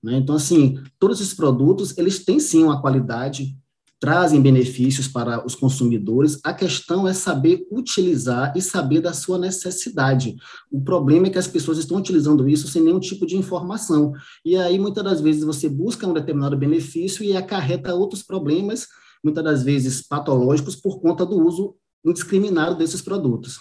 né? 0.00 0.16
então, 0.16 0.36
assim, 0.36 0.78
todos 1.00 1.20
esses 1.20 1.34
produtos, 1.34 1.98
eles 1.98 2.24
têm 2.24 2.38
sim 2.38 2.62
uma 2.62 2.80
qualidade 2.80 3.56
trazem 4.00 4.40
benefícios 4.40 5.08
para 5.08 5.44
os 5.44 5.54
consumidores. 5.54 6.38
A 6.44 6.52
questão 6.52 7.06
é 7.06 7.12
saber 7.12 7.66
utilizar 7.70 8.52
e 8.56 8.62
saber 8.62 9.00
da 9.00 9.12
sua 9.12 9.38
necessidade. 9.38 10.36
O 10.70 10.80
problema 10.80 11.26
é 11.26 11.30
que 11.30 11.38
as 11.38 11.48
pessoas 11.48 11.78
estão 11.78 11.96
utilizando 11.96 12.48
isso 12.48 12.68
sem 12.68 12.82
nenhum 12.82 13.00
tipo 13.00 13.26
de 13.26 13.36
informação. 13.36 14.12
E 14.44 14.56
aí, 14.56 14.78
muitas 14.78 15.04
das 15.04 15.20
vezes, 15.20 15.42
você 15.42 15.68
busca 15.68 16.06
um 16.06 16.12
determinado 16.12 16.56
benefício 16.56 17.24
e 17.24 17.36
acarreta 17.36 17.94
outros 17.94 18.22
problemas, 18.22 18.86
muitas 19.22 19.42
das 19.42 19.62
vezes 19.62 20.06
patológicos, 20.06 20.76
por 20.76 21.00
conta 21.00 21.26
do 21.26 21.44
uso 21.44 21.74
indiscriminado 22.04 22.76
desses 22.76 23.02
produtos. 23.02 23.58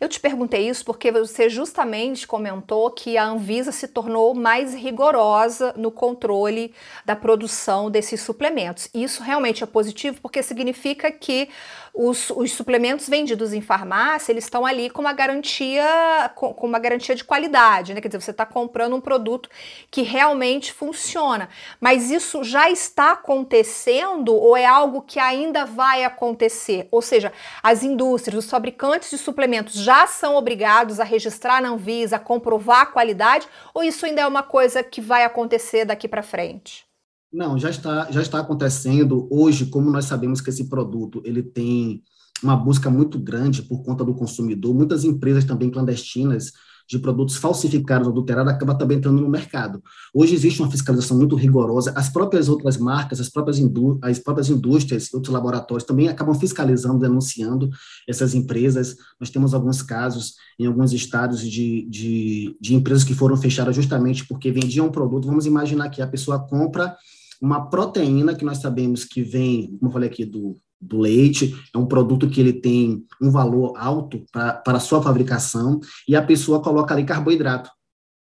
Eu 0.00 0.08
te 0.08 0.18
perguntei 0.18 0.66
isso 0.66 0.82
porque 0.82 1.12
você 1.12 1.50
justamente 1.50 2.26
comentou 2.26 2.90
que 2.90 3.18
a 3.18 3.24
Anvisa 3.26 3.70
se 3.70 3.86
tornou 3.86 4.34
mais 4.34 4.74
rigorosa 4.74 5.74
no 5.76 5.90
controle 5.90 6.72
da 7.04 7.14
produção 7.14 7.90
desses 7.90 8.22
suplementos. 8.22 8.88
Isso 8.94 9.22
realmente 9.22 9.62
é 9.62 9.66
positivo 9.66 10.18
porque 10.22 10.42
significa 10.42 11.12
que 11.12 11.50
os, 11.92 12.30
os 12.30 12.52
suplementos 12.52 13.08
vendidos 13.08 13.52
em 13.52 13.60
farmácia, 13.60 14.32
eles 14.32 14.44
estão 14.44 14.64
ali 14.64 14.90
com 14.90 15.00
uma 15.00 15.12
garantia, 15.12 16.30
com, 16.34 16.54
com 16.54 16.66
uma 16.66 16.78
garantia 16.78 17.14
de 17.14 17.24
qualidade, 17.24 17.94
né? 17.94 18.00
Quer 18.00 18.08
dizer, 18.08 18.20
você 18.20 18.30
está 18.30 18.46
comprando 18.46 18.96
um 18.96 19.00
produto 19.00 19.48
que 19.90 20.02
realmente 20.02 20.72
funciona. 20.72 21.48
Mas 21.80 22.10
isso 22.10 22.44
já 22.44 22.70
está 22.70 23.12
acontecendo 23.12 24.34
ou 24.34 24.56
é 24.56 24.66
algo 24.66 25.02
que 25.02 25.18
ainda 25.18 25.64
vai 25.64 26.04
acontecer? 26.04 26.88
Ou 26.90 27.02
seja, 27.02 27.32
as 27.62 27.82
indústrias, 27.82 28.44
os 28.44 28.50
fabricantes 28.50 29.10
de 29.10 29.18
suplementos 29.18 29.74
já 29.74 30.06
são 30.06 30.36
obrigados 30.36 31.00
a 31.00 31.04
registrar 31.04 31.60
na 31.60 31.70
Anvisa, 31.70 32.16
a 32.16 32.20
comprovar 32.20 32.82
a 32.82 32.86
qualidade, 32.86 33.48
ou 33.74 33.82
isso 33.82 34.06
ainda 34.06 34.22
é 34.22 34.26
uma 34.26 34.42
coisa 34.42 34.82
que 34.82 35.00
vai 35.00 35.24
acontecer 35.24 35.84
daqui 35.84 36.08
para 36.08 36.22
frente? 36.22 36.89
Não, 37.32 37.56
já 37.56 37.70
está, 37.70 38.10
já 38.10 38.20
está 38.20 38.40
acontecendo. 38.40 39.28
Hoje, 39.30 39.66
como 39.66 39.90
nós 39.90 40.06
sabemos 40.06 40.40
que 40.40 40.50
esse 40.50 40.68
produto 40.68 41.22
ele 41.24 41.42
tem 41.42 42.02
uma 42.42 42.56
busca 42.56 42.90
muito 42.90 43.18
grande 43.18 43.62
por 43.62 43.84
conta 43.84 44.04
do 44.04 44.14
consumidor, 44.14 44.74
muitas 44.74 45.04
empresas 45.04 45.44
também 45.44 45.70
clandestinas 45.70 46.52
de 46.88 46.98
produtos 46.98 47.36
falsificados, 47.36 48.08
adulterados, 48.08 48.52
acaba 48.52 48.74
também 48.74 48.98
entrando 48.98 49.20
no 49.20 49.28
mercado. 49.28 49.80
Hoje 50.12 50.34
existe 50.34 50.60
uma 50.60 50.70
fiscalização 50.70 51.16
muito 51.16 51.36
rigorosa, 51.36 51.92
as 51.94 52.08
próprias 52.08 52.48
outras 52.48 52.76
marcas, 52.76 53.20
as 53.20 53.28
próprias, 53.28 53.58
as 54.02 54.18
próprias 54.18 54.50
indústrias, 54.50 55.14
outros 55.14 55.32
laboratórios 55.32 55.86
também 55.86 56.08
acabam 56.08 56.34
fiscalizando, 56.34 56.98
denunciando 56.98 57.70
essas 58.08 58.34
empresas. 58.34 58.96
Nós 59.20 59.30
temos 59.30 59.54
alguns 59.54 59.82
casos 59.82 60.34
em 60.58 60.66
alguns 60.66 60.92
estados 60.92 61.48
de, 61.48 61.86
de, 61.88 62.56
de 62.60 62.74
empresas 62.74 63.04
que 63.04 63.14
foram 63.14 63.36
fechadas 63.36 63.76
justamente 63.76 64.26
porque 64.26 64.50
vendiam 64.50 64.86
um 64.86 64.90
produto. 64.90 65.28
Vamos 65.28 65.46
imaginar 65.46 65.90
que 65.90 66.02
a 66.02 66.08
pessoa 66.08 66.40
compra 66.40 66.96
uma 67.40 67.68
proteína 67.70 68.34
que 68.34 68.44
nós 68.44 68.58
sabemos 68.58 69.04
que 69.04 69.22
vem, 69.22 69.76
como 69.78 69.88
eu 69.88 69.92
falei 69.92 70.08
aqui, 70.08 70.24
do, 70.24 70.58
do 70.80 70.98
leite, 70.98 71.54
é 71.74 71.78
um 71.78 71.86
produto 71.86 72.28
que 72.28 72.40
ele 72.40 72.52
tem 72.52 73.04
um 73.20 73.30
valor 73.30 73.74
alto 73.76 74.24
para 74.32 74.62
a 74.66 74.80
sua 74.80 75.02
fabricação, 75.02 75.80
e 76.06 76.14
a 76.14 76.22
pessoa 76.22 76.60
coloca 76.60 76.94
ali 76.94 77.04
carboidrato, 77.04 77.70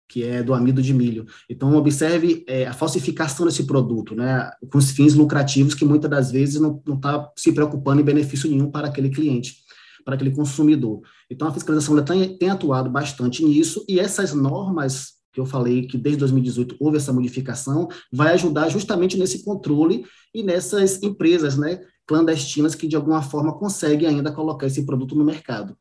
que 0.08 0.24
é 0.24 0.42
do 0.42 0.54
amido 0.54 0.82
de 0.82 0.94
milho. 0.94 1.26
Então, 1.50 1.76
observe 1.76 2.44
é, 2.48 2.66
a 2.66 2.74
falsificação 2.74 3.46
desse 3.46 3.64
produto, 3.64 4.16
né, 4.16 4.50
com 4.72 4.78
os 4.78 4.92
fins 4.92 5.14
lucrativos 5.14 5.76
que 5.76 5.86
muitas 5.86 6.10
das 6.10 6.32
vezes 6.32 6.60
não 6.60 6.82
está 6.88 7.32
se 7.36 7.52
preocupando 7.52 8.02
em 8.02 8.06
benefício 8.06 8.50
nenhum 8.50 8.72
para 8.72 8.88
aquele 8.88 9.10
cliente, 9.10 9.58
para 10.04 10.16
aquele 10.16 10.32
consumidor. 10.32 11.02
Então, 11.30 11.48
a 11.48 11.54
fiscalização 11.54 12.04
tem, 12.04 12.38
tem 12.38 12.50
atuado 12.50 12.90
bastante 12.90 13.46
nisso, 13.46 13.86
e 13.88 14.00
essas 14.00 14.34
normas 14.34 15.19
que 15.32 15.40
eu 15.40 15.46
falei 15.46 15.88
que 15.88 15.98
desde 15.98 16.20
2018 16.20 16.76
houve 16.80 16.98
essa 16.98 17.14
modificação, 17.14 17.88
vai 18.12 18.34
ajudar 18.34 18.70
justamente 18.70 19.18
nesse 19.18 19.44
controle 19.44 20.06
e 20.34 20.44
nessas 20.44 21.02
empresas 21.04 21.58
né, 21.58 21.82
clandestinas 22.06 22.76
que, 22.76 22.88
de 22.88 22.96
alguma 22.96 23.22
forma, 23.22 23.58
conseguem 23.58 24.08
ainda 24.08 24.32
colocar 24.32 24.68
esse 24.68 24.86
produto 24.86 25.16
no 25.16 25.24
mercado. 25.24 25.78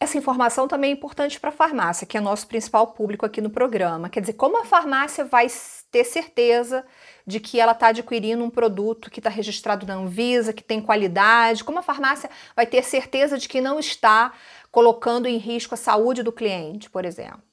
Essa 0.00 0.16
informação 0.16 0.68
também 0.68 0.92
é 0.92 0.94
importante 0.94 1.40
para 1.40 1.50
a 1.50 1.52
farmácia, 1.52 2.06
que 2.06 2.16
é 2.16 2.20
nosso 2.20 2.46
principal 2.46 2.86
público 2.92 3.26
aqui 3.26 3.40
no 3.40 3.50
programa. 3.50 4.08
Quer 4.08 4.20
dizer, 4.20 4.34
como 4.34 4.60
a 4.60 4.64
farmácia 4.64 5.24
vai 5.24 5.48
ter 5.90 6.04
certeza 6.04 6.84
de 7.26 7.40
que 7.40 7.58
ela 7.58 7.72
está 7.72 7.88
adquirindo 7.88 8.44
um 8.44 8.50
produto 8.50 9.10
que 9.10 9.18
está 9.18 9.28
registrado 9.28 9.84
na 9.84 9.94
Anvisa, 9.94 10.52
que 10.52 10.62
tem 10.62 10.80
qualidade? 10.80 11.64
Como 11.64 11.80
a 11.80 11.82
farmácia 11.82 12.30
vai 12.54 12.64
ter 12.64 12.84
certeza 12.84 13.36
de 13.36 13.48
que 13.48 13.60
não 13.60 13.80
está 13.80 14.32
colocando 14.70 15.26
em 15.26 15.36
risco 15.36 15.74
a 15.74 15.76
saúde 15.76 16.22
do 16.22 16.30
cliente, 16.30 16.88
por 16.88 17.04
exemplo? 17.04 17.47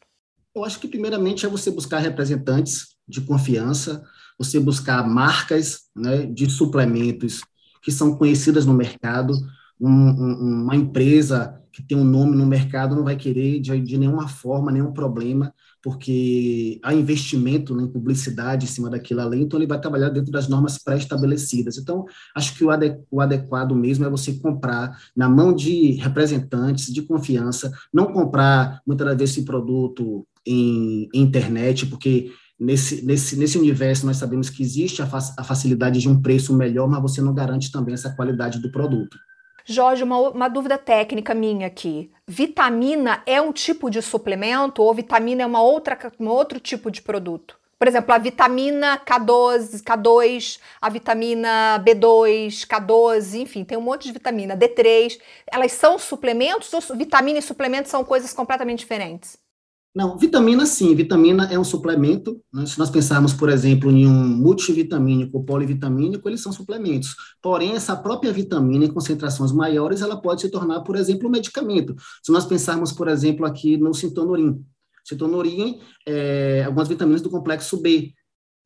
Eu 0.55 0.63
acho 0.63 0.79
que, 0.79 0.87
primeiramente, 0.87 1.45
é 1.45 1.49
você 1.49 1.69
buscar 1.69 1.99
representantes 1.99 2.95
de 3.05 3.19
confiança, 3.19 4.03
você 4.39 4.57
buscar 4.57 5.05
marcas 5.05 5.81
né, 5.93 6.25
de 6.25 6.49
suplementos 6.49 7.41
que 7.81 7.91
são 7.91 8.15
conhecidas 8.15 8.65
no 8.65 8.73
mercado. 8.73 9.33
Um, 9.79 9.89
um, 9.89 10.63
uma 10.63 10.75
empresa 10.75 11.61
que 11.73 11.83
tem 11.83 11.97
um 11.97 12.05
nome 12.05 12.37
no 12.37 12.45
mercado 12.45 12.95
não 12.95 13.03
vai 13.03 13.17
querer, 13.17 13.59
de, 13.59 13.77
de 13.81 13.97
nenhuma 13.97 14.29
forma, 14.29 14.71
nenhum 14.71 14.93
problema, 14.93 15.53
porque 15.83 16.79
há 16.81 16.93
investimento 16.93 17.75
né, 17.75 17.83
em 17.83 17.91
publicidade 17.91 18.65
em 18.65 18.69
cima 18.69 18.89
daquilo 18.89 19.19
ali, 19.19 19.41
então 19.41 19.59
ele 19.59 19.67
vai 19.67 19.79
trabalhar 19.81 20.07
dentro 20.07 20.31
das 20.31 20.47
normas 20.47 20.77
pré-estabelecidas. 20.77 21.77
Então, 21.77 22.05
acho 22.33 22.55
que 22.55 22.63
o, 22.63 22.71
ade 22.71 22.97
o 23.11 23.19
adequado 23.19 23.75
mesmo 23.75 24.05
é 24.05 24.09
você 24.09 24.33
comprar 24.35 24.97
na 25.13 25.27
mão 25.27 25.53
de 25.53 25.91
representantes 25.95 26.93
de 26.93 27.01
confiança, 27.01 27.69
não 27.93 28.05
comprar 28.13 28.81
muitas 28.87 29.05
vezes 29.17 29.31
esse 29.35 29.45
produto 29.45 30.25
em, 30.45 31.09
internet, 31.13 31.85
porque 31.85 32.31
nesse, 32.59 33.05
nesse, 33.05 33.37
nesse 33.37 33.57
universo 33.57 34.05
nós 34.05 34.17
sabemos 34.17 34.49
que 34.49 34.61
existe 34.61 35.01
a, 35.01 35.05
a 35.37 35.43
facilidade 35.43 35.99
de 35.99 36.09
um 36.09 36.21
preço 36.21 36.55
melhor, 36.55 36.87
mas 36.87 37.01
você 37.01 37.21
não 37.21 37.33
garante 37.33 37.71
também 37.71 37.93
essa 37.93 38.15
qualidade 38.15 38.59
do 38.59 38.71
produto. 38.71 39.17
Jorge, 39.67 40.03
uma, 40.03 40.29
uma, 40.29 40.47
dúvida 40.47 40.77
técnica 40.77 41.33
minha 41.33 41.65
aqui. 41.65 42.11
Vitamina 42.27 43.23
é 43.25 43.41
um 43.41 43.51
tipo 43.51 43.89
de 43.89 43.99
suplemento 43.99 44.83
ou 44.83 44.93
vitamina 44.93 45.41
é 45.41 45.45
uma 45.45 45.61
outra, 45.61 45.97
um 46.19 46.27
outro 46.27 46.59
tipo 46.59 46.91
de 46.91 47.01
produto? 47.01 47.57
Por 47.77 47.87
exemplo, 47.87 48.13
a 48.13 48.17
vitamina 48.17 48.97
K12, 48.97 49.83
K2, 49.83 50.59
a 50.79 50.89
vitamina 50.89 51.83
B2, 51.85 52.65
K12, 52.65 53.41
enfim, 53.41 53.63
tem 53.65 53.77
um 53.77 53.81
monte 53.81 54.03
de 54.03 54.13
vitamina, 54.13 54.55
D3. 54.55 55.19
Elas 55.51 55.73
são 55.73 55.99
suplementos 55.99 56.71
ou 56.73 56.81
vitamina 56.95 57.39
e 57.39 57.41
suplementos 57.41 57.91
são 57.91 58.03
coisas 58.03 58.31
completamente 58.31 58.79
diferentes? 58.79 59.37
Não, 59.95 60.17
vitamina 60.17 60.65
sim, 60.65 60.93
vitamina 60.93 61.45
é 61.45 61.57
um 61.57 61.63
suplemento. 61.63 62.41
Né? 62.53 62.65
Se 62.65 62.77
nós 62.77 62.89
pensarmos, 62.89 63.31
por 63.31 63.47
exemplo, 63.47 63.89
em 63.89 64.05
um 64.05 64.27
multivitamínico 64.27 65.37
ou 65.37 65.45
polivitamínico, 65.45 66.27
eles 66.27 66.41
são 66.41 66.51
suplementos. 66.51 67.15
Porém, 67.41 67.75
essa 67.75 67.95
própria 67.95 68.33
vitamina 68.33 68.83
em 68.83 68.91
concentrações 68.91 69.53
maiores, 69.53 70.01
ela 70.01 70.21
pode 70.21 70.41
se 70.41 70.49
tornar, 70.49 70.81
por 70.81 70.97
exemplo, 70.97 71.29
um 71.29 71.31
medicamento. 71.31 71.95
Se 72.21 72.29
nós 72.29 72.45
pensarmos, 72.45 72.91
por 72.91 73.07
exemplo, 73.07 73.45
aqui 73.45 73.77
no 73.77 73.93
cintonorim. 73.93 74.61
Cintonorim 75.05 75.79
é 76.05 76.63
algumas 76.65 76.89
vitaminas 76.89 77.21
do 77.21 77.29
complexo 77.29 77.81
B, 77.81 78.11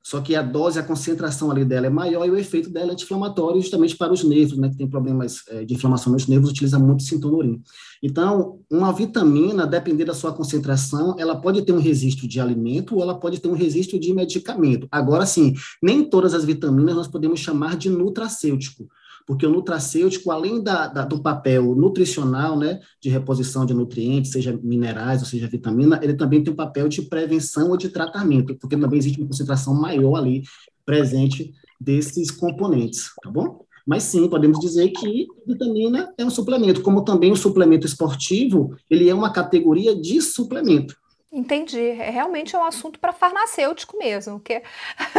só 0.09 0.19
que 0.21 0.35
a 0.35 0.41
dose, 0.41 0.79
a 0.79 0.83
concentração 0.83 1.51
ali 1.51 1.63
dela 1.63 1.85
é 1.85 1.89
maior 1.91 2.25
e 2.25 2.31
o 2.31 2.35
efeito 2.35 2.67
dela 2.67 2.89
é 2.89 2.93
anti-inflamatório 2.93 3.61
justamente 3.61 3.95
para 3.95 4.11
os 4.11 4.23
nervos, 4.23 4.57
né, 4.57 4.67
que 4.67 4.75
tem 4.75 4.89
problemas 4.89 5.43
é, 5.49 5.63
de 5.63 5.75
inflamação 5.75 6.11
nos 6.11 6.25
nervos, 6.25 6.49
utiliza 6.49 6.79
muito 6.79 7.03
cintonorim. 7.03 7.61
Então, 8.01 8.57
uma 8.71 8.91
vitamina, 8.91 9.67
dependendo 9.67 10.07
da 10.07 10.15
sua 10.15 10.33
concentração, 10.33 11.15
ela 11.19 11.39
pode 11.39 11.61
ter 11.61 11.73
um 11.73 11.79
registro 11.79 12.27
de 12.27 12.39
alimento 12.39 12.95
ou 12.95 13.03
ela 13.03 13.19
pode 13.19 13.39
ter 13.39 13.49
um 13.49 13.53
registro 13.53 13.99
de 13.99 14.11
medicamento. 14.11 14.87
Agora, 14.89 15.27
sim, 15.27 15.53
nem 15.79 16.03
todas 16.03 16.33
as 16.33 16.43
vitaminas 16.43 16.95
nós 16.95 17.07
podemos 17.07 17.39
chamar 17.39 17.77
de 17.77 17.87
nutracêutico, 17.87 18.89
porque 19.29 19.45
o 19.45 19.50
nutracêutico, 19.51 20.31
além 20.31 20.59
da, 20.59 20.88
da, 20.88 21.05
do 21.05 21.21
papel 21.21 21.75
nutricional, 21.75 22.57
né, 22.57 22.79
de 23.00 23.09
reposição 23.09 23.63
de 23.63 23.75
nutrientes, 23.75 24.31
seja 24.31 24.59
minerais 24.63 25.21
ou 25.21 25.27
seja 25.27 25.48
vitamina, 25.48 26.00
ele 26.01 26.15
também 26.15 26.43
tem 26.43 26.51
um 26.51 26.55
papel 26.55 26.89
de 26.89 27.03
prevenção 27.03 27.69
ou 27.69 27.77
de 27.77 27.89
tratamento, 27.89 28.55
porque 28.55 28.75
também 28.75 28.98
existe 28.98 29.19
uma 29.19 29.27
concentração 29.27 29.75
maior 29.75 30.15
ali 30.15 30.41
presente 30.83 31.53
desses 31.79 32.31
componentes, 32.31 33.12
tá 33.21 33.29
bom? 33.29 33.63
Mas 33.86 34.01
sim, 34.01 34.27
podemos 34.27 34.59
dizer 34.59 34.89
que 34.89 35.27
vitamina 35.45 36.12
é 36.17 36.25
um 36.25 36.31
suplemento, 36.31 36.81
como 36.81 37.03
também 37.03 37.31
o 37.31 37.36
suplemento 37.36 37.86
esportivo, 37.86 38.75
ele 38.89 39.07
é 39.07 39.13
uma 39.13 39.31
categoria 39.31 39.95
de 39.95 40.24
suplemento. 40.24 40.95
Entendi. 41.31 41.79
É, 41.79 42.09
realmente 42.09 42.55
é 42.55 42.59
um 42.59 42.63
assunto 42.63 43.00
para 43.00 43.13
farmacêutico 43.13 43.98
mesmo. 43.98 44.39
Que... 44.39 44.63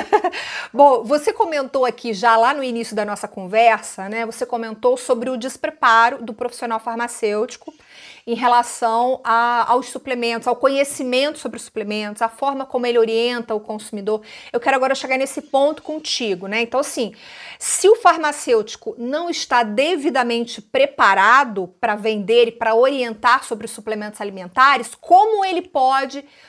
Bom, 0.75 1.05
você 1.05 1.33
comentou 1.33 1.85
aqui 1.85 2.13
já 2.13 2.37
lá 2.37 2.53
no 2.53 2.65
início 2.65 2.97
da 2.97 3.05
nossa 3.05 3.29
conversa, 3.29 4.09
né? 4.09 4.27
Você 4.27 4.45
comentou 4.45 4.97
sobre 4.97 5.31
o 5.31 5.37
despreparo 5.37 6.21
do 6.23 6.35
profissional 6.35 6.81
farmacêutico 6.81 7.73
em 8.27 8.35
relação 8.35 9.21
a, 9.25 9.71
aos 9.71 9.89
suplementos, 9.89 10.47
ao 10.47 10.57
conhecimento 10.57 11.39
sobre 11.39 11.57
os 11.57 11.65
suplementos, 11.65 12.23
a 12.23 12.29
forma 12.29 12.67
como 12.67 12.87
ele 12.87 12.99
orienta 12.99 13.55
o 13.55 13.61
consumidor. 13.61 14.23
Eu 14.53 14.61
quero 14.61 14.77
agora 14.77 14.95
chegar 14.95 15.17
nesse 15.17 15.41
ponto 15.43 15.83
contigo, 15.83 16.47
né? 16.47 16.61
Então, 16.61 16.81
assim, 16.81 17.15
se 17.59 17.89
o 17.89 17.97
farmacêutico 17.97 18.95
não 18.99 19.31
está 19.31 19.63
devidamente 19.63 20.61
preparado 20.61 21.75
para 21.81 21.95
vender 21.97 22.49
e 22.49 22.53
para 22.53 22.75
orientar 22.75 23.45
sobre 23.45 23.67
os 23.67 23.73
suplementos 23.73 24.21
alimentares, 24.21 24.95
como 24.95 25.45
ele 25.45 25.63
pode 25.63 26.00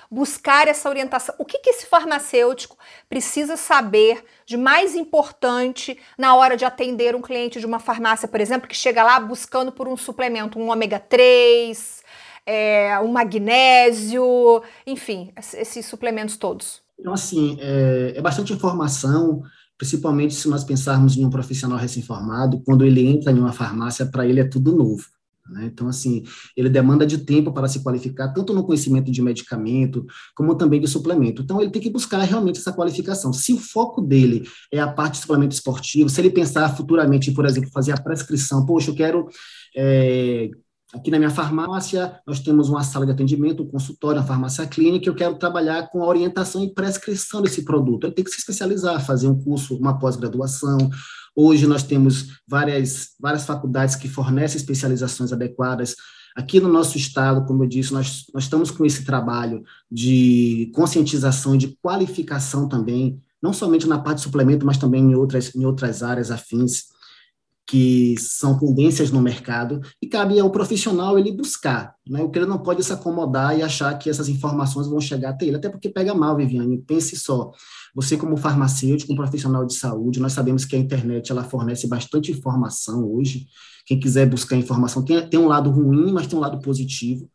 buscar 0.10 0.68
essa 0.68 0.90
orientação? 0.90 1.34
O 1.38 1.46
que, 1.46 1.60
que 1.60 1.70
esse 1.70 1.86
farmacêutico 1.86 2.78
precisa 3.10 3.56
saber 3.56 4.24
de 4.46 4.58
mais 4.58 4.96
importante 4.96 5.98
na 6.18 6.36
hora 6.36 6.58
de 6.58 6.66
atender 6.66 7.16
um 7.16 7.22
cliente 7.22 7.60
de 7.60 7.66
uma 7.66 7.80
farmácia, 7.80 8.28
por 8.28 8.40
exemplo, 8.40 8.68
que 8.68 8.76
chega 8.76 9.04
lá 9.04 9.20
buscando 9.20 9.72
por 9.72 9.88
um 9.88 9.98
suplemento, 9.98 10.60
um 10.60 10.70
ômega 10.70 11.00
3, 11.00 12.02
é, 12.46 13.00
um 13.00 13.12
magnésio, 13.12 14.62
enfim, 14.86 15.32
esses 15.38 15.86
suplementos 15.86 16.38
todos? 16.38 16.82
Então, 17.00 17.14
assim, 17.14 17.58
é, 17.60 18.14
é 18.16 18.22
bastante 18.22 18.54
informação, 18.54 19.42
principalmente 19.78 20.36
se 20.36 20.48
nós 20.48 20.64
pensarmos 20.64 21.18
em 21.18 21.26
um 21.26 21.30
profissional 21.30 21.78
recém-formado, 21.78 22.62
quando 22.64 22.86
ele 22.86 23.06
entra 23.08 23.32
em 23.32 23.40
uma 23.40 23.54
farmácia, 23.54 24.06
para 24.06 24.28
ele 24.28 24.40
é 24.40 24.48
tudo 24.48 24.76
novo. 24.76 25.06
Né? 25.50 25.66
Então, 25.66 25.88
assim, 25.88 26.24
ele 26.56 26.70
demanda 26.70 27.06
de 27.06 27.20
tempo 27.20 27.52
para 27.52 27.68
se 27.68 27.82
qualificar, 27.84 28.30
tanto 28.30 28.54
no 28.54 28.64
conhecimento 28.64 29.12
de 29.12 29.22
medicamento, 29.22 30.06
como 30.36 30.56
também 30.56 30.80
de 30.80 30.88
suplemento. 30.88 31.42
Então, 31.42 31.62
ele 31.62 31.72
tem 31.72 31.82
que 31.82 31.90
buscar 31.90 32.20
realmente 32.22 32.60
essa 32.60 32.74
qualificação. 32.74 33.34
Se 33.34 33.54
o 33.54 33.58
foco 33.58 34.02
dele 34.02 34.48
é 34.72 34.80
a 34.80 34.88
parte 34.88 35.14
de 35.14 35.20
suplemento 35.22 35.54
esportivo, 35.54 36.10
se 36.10 36.22
ele 36.22 36.30
pensar 36.30 36.70
futuramente, 36.76 37.32
por 37.32 37.46
exemplo, 37.46 37.70
fazer 37.72 37.92
a 37.92 38.02
prescrição, 38.02 38.66
poxa, 38.66 38.92
eu 38.92 38.96
quero. 38.96 39.28
É, 39.76 40.50
aqui 40.94 41.10
na 41.10 41.18
minha 41.18 41.30
farmácia, 41.30 42.20
nós 42.28 42.40
temos 42.40 42.70
uma 42.70 42.84
sala 42.84 43.06
de 43.06 43.14
atendimento, 43.14 43.64
um 43.64 43.68
consultório, 43.68 44.20
uma 44.20 44.28
farmácia 44.28 44.66
clínica, 44.68 45.08
eu 45.08 45.16
quero 45.16 45.36
trabalhar 45.36 45.90
com 45.90 46.04
a 46.04 46.08
orientação 46.08 46.64
e 46.64 46.74
prescrição 46.74 47.42
desse 47.42 47.64
produto. 47.64 48.06
Ele 48.06 48.14
tem 48.14 48.26
que 48.26 48.32
se 48.32 48.40
especializar, 48.40 49.04
fazer 49.06 49.28
um 49.28 49.42
curso, 49.42 49.78
uma 49.78 49.98
pós-graduação, 49.98 50.78
Hoje 51.36 51.66
nós 51.66 51.84
temos 51.84 52.42
várias, 52.48 53.10
várias 53.20 53.46
faculdades 53.46 53.96
que 53.96 54.08
fornecem 54.08 54.58
especializações 54.58 55.32
adequadas. 55.32 55.96
Aqui 56.36 56.60
no 56.60 56.70
nosso 56.70 56.98
estado, 56.98 57.46
como 57.46 57.64
eu 57.64 57.68
disse, 57.68 57.94
nós, 57.94 58.26
nós 58.34 58.44
estamos 58.44 58.72
com 58.72 58.86
esse 58.86 59.04
trabalho 59.06 59.64
de 59.90 60.72
conscientização, 60.74 61.58
de 61.58 61.78
qualificação 61.82 62.68
também, 62.68 63.20
não 63.42 63.54
somente 63.54 63.88
na 63.88 64.00
parte 64.00 64.18
de 64.18 64.24
suplemento, 64.24 64.66
mas 64.66 64.78
também 64.78 65.04
em 65.04 65.16
outras, 65.16 65.56
em 65.56 65.66
outras 65.66 66.04
áreas 66.04 66.32
afins 66.32 66.92
que 67.72 68.18
são 68.18 68.60
tendências 68.60 69.12
no 69.12 69.22
mercado, 69.22 69.80
e 70.02 70.08
cabe 70.08 70.38
ao 70.38 70.50
profissional 70.52 71.18
ele 71.18 71.32
buscar, 71.32 71.96
né? 72.06 72.22
O 72.22 72.30
que 72.30 72.38
ele 72.38 72.46
não 72.46 72.58
pode 72.58 72.84
se 72.84 72.92
acomodar 72.92 73.58
e 73.58 73.62
achar 73.62 73.98
que 73.98 74.10
essas 74.10 74.28
informações 74.28 74.88
vão 74.88 75.00
chegar 75.00 75.30
até 75.30 75.46
ele, 75.46 75.56
até 75.56 75.70
porque 75.70 75.88
pega 75.88 76.14
mal, 76.14 76.36
Viviane, 76.36 76.80
pense 76.80 77.16
só, 77.16 77.52
você 77.94 78.18
como 78.18 78.38
farmacêutico, 78.38 79.14
um 79.14 79.16
profissional 79.16 79.66
de 79.66 79.74
saúde, 79.74 80.20
nós 80.20 80.34
sabemos 80.34 80.66
que 80.66 80.76
a 80.76 80.80
internet, 80.80 81.32
ela 81.32 81.44
fornece 81.44 81.88
bastante 81.88 82.32
informação 82.32 83.04
hoje, 83.04 83.48
quem 83.86 84.00
quiser 84.00 84.30
buscar 84.30 84.56
informação, 84.56 85.04
tem, 85.04 85.28
tem 85.28 85.40
um 85.40 85.48
lado 85.48 85.70
ruim, 85.70 86.12
mas 86.12 86.28
tem 86.28 86.38
um 86.38 86.42
lado 86.42 86.60
positivo, 86.60 87.30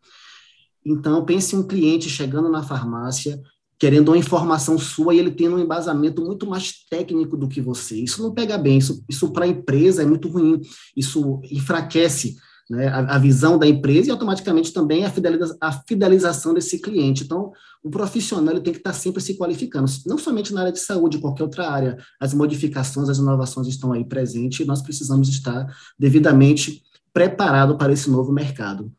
então, 0.87 1.25
pense 1.25 1.57
um 1.57 1.67
cliente 1.67 2.09
chegando 2.09 2.49
na 2.49 2.63
farmácia, 2.63 3.43
querendo 3.77 4.11
uma 4.11 4.17
informação 4.17 4.79
sua 4.79 5.13
e 5.13 5.19
ele 5.19 5.33
tendo 5.33 5.57
um 5.57 5.59
embasamento 5.59 6.25
muito 6.25 6.47
mais 6.47 6.73
técnico 6.89 7.37
do 7.37 7.49
que 7.49 7.61
você. 7.61 7.97
Isso 7.97 8.23
não 8.23 8.33
pega 8.33 8.57
bem, 8.57 8.79
isso, 8.79 9.05
isso 9.09 9.33
para 9.33 9.47
a 9.47 9.49
empresa 9.49 10.05
é 10.05 10.07
muito 10.07 10.29
ruim, 10.29 10.61
isso 10.97 11.41
enfraquece 11.51 12.37
né, 12.69 12.89
a, 12.89 13.17
a, 13.17 13.19
visão 13.19 13.59
da 13.59 13.67
empresa 13.67 14.09
e 14.09 14.11
automaticamente 14.11 14.73
também 14.73 15.05
a, 15.05 15.11
fideliza, 15.11 15.57
a 15.61 15.73
fidelização 15.73 16.53
desse 16.53 16.81
cliente. 16.81 17.25
Então, 17.25 17.53
o 17.83 17.91
profissional 17.91 18.55
ele 18.55 18.63
tem 18.63 18.73
que 18.73 18.81
estar 18.81 18.93
sempre 18.93 19.23
se 19.23 19.37
qualificando, 19.37 19.91
não 20.07 20.19
somente 20.19 20.53
na 20.53 20.61
área 20.61 20.73
de 20.73 20.81
saúde, 20.81 21.19
qualquer 21.19 21.45
outra 21.45 21.71
área. 21.71 21.97
As 22.21 22.35
modificações, 22.35 23.09
as 23.09 23.19
inovações 23.19 23.69
estão 23.69 23.93
aí 23.93 24.05
presentes 24.05 24.61
e 24.61 24.65
nós 24.65 24.83
precisamos 24.83 25.29
estar 25.29 25.67
devidamente 25.99 26.83
preparado 27.13 27.77
para 27.77 27.93
esse 27.93 28.11
novo 28.11 28.33
mercado. 28.33 28.93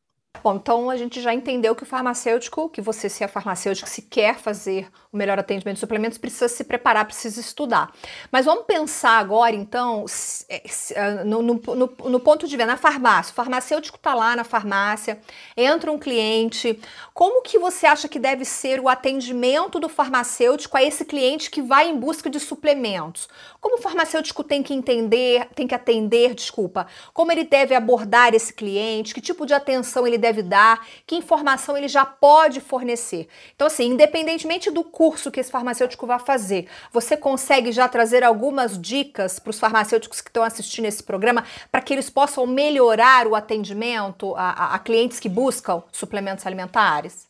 Bom, 0.44 0.56
então 0.56 0.90
a 0.90 0.98
gente 0.98 1.22
já 1.22 1.34
entendeu 1.34 1.76
que 1.76 1.84
o 1.84 1.86
farmacêutico, 1.86 2.70
que 2.70 2.82
você 2.82 3.10
se 3.10 3.24
é 3.24 3.28
farmacêutico, 3.28 3.90
se 3.90 4.02
quer 4.02 4.38
fazer 4.38 4.90
o 5.12 5.18
melhor 5.18 5.40
atendimento 5.40 5.76
de 5.76 5.80
suplementos, 5.80 6.18
precisa 6.18 6.48
se 6.48 6.64
preparar, 6.64 7.06
precisa 7.06 7.40
estudar. 7.40 7.92
Mas 8.32 8.46
vamos 8.46 8.66
pensar 8.66 9.18
agora, 9.18 9.56
então, 9.56 10.06
é, 10.50 10.64
ah, 10.96 11.24
no, 11.24 11.42
no, 11.42 11.54
no, 11.54 12.10
no 12.10 12.20
ponto 12.20 12.48
de 12.48 12.56
ver, 12.56 12.66
na 12.66 12.78
farmácia. 12.78 13.32
O 13.32 13.36
farmacêutico 13.36 13.98
está 13.98 14.14
lá 14.14 14.36
na 14.36 14.44
farmácia, 14.44 15.20
entra 15.56 15.92
um 15.92 15.98
cliente. 15.98 16.80
Como 17.14 17.42
que 17.42 17.58
você 17.58 17.86
acha 17.86 18.08
que 18.08 18.20
deve 18.20 18.46
ser 18.46 18.80
o 18.80 18.90
atendimento 18.90 19.80
do 19.80 19.90
farmacêutico 19.90 20.78
a 20.78 20.84
esse 20.84 21.06
cliente 21.06 21.50
que 21.50 21.62
vai 21.62 21.90
em 21.90 21.98
busca 21.98 22.30
de 22.30 22.40
suplementos? 22.40 23.28
Como 23.60 23.78
o 23.78 23.82
farmacêutico 23.82 24.44
tem 24.44 24.62
que 24.62 24.74
entender, 24.74 25.48
tem 25.56 25.68
que 25.68 25.76
atender, 25.76 26.36
desculpa, 26.36 26.88
como 27.14 27.32
ele 27.32 27.44
deve 27.44 27.74
abordar 27.74 28.36
esse 28.36 28.54
cliente, 28.54 29.14
que 29.14 29.22
tipo 29.22 29.46
de 29.46 29.54
atenção 29.54 30.06
ele 30.06 30.18
deve 30.18 30.27
deve 30.28 30.44
dar, 30.44 30.86
que 31.06 31.16
informação 31.16 31.78
ele 31.78 31.88
já 31.88 32.06
pode 32.06 32.60
fornecer. 32.60 33.28
Então, 33.56 33.68
assim, 33.68 33.86
independentemente 33.86 34.70
do 34.70 34.84
curso 34.84 35.32
que 35.32 35.40
esse 35.40 35.52
farmacêutico 35.52 36.06
vai 36.06 36.20
fazer, 36.20 36.68
você 36.92 37.16
consegue 37.16 37.72
já 37.72 37.88
trazer 37.88 38.24
algumas 38.24 38.80
dicas 38.80 39.40
para 39.40 39.52
os 39.52 39.60
farmacêuticos 39.60 40.22
que 40.22 40.30
estão 40.30 40.44
assistindo 40.44 40.86
esse 40.86 41.04
programa 41.04 41.44
para 41.72 41.82
que 41.82 41.94
eles 41.94 42.10
possam 42.10 42.46
melhorar 42.46 43.28
o 43.28 43.36
atendimento 43.36 44.36
a, 44.36 44.50
a, 44.50 44.76
a 44.76 44.80
clientes 44.80 45.20
que 45.20 45.30
buscam 45.30 45.82
suplementos 45.92 46.46
alimentares? 46.46 47.28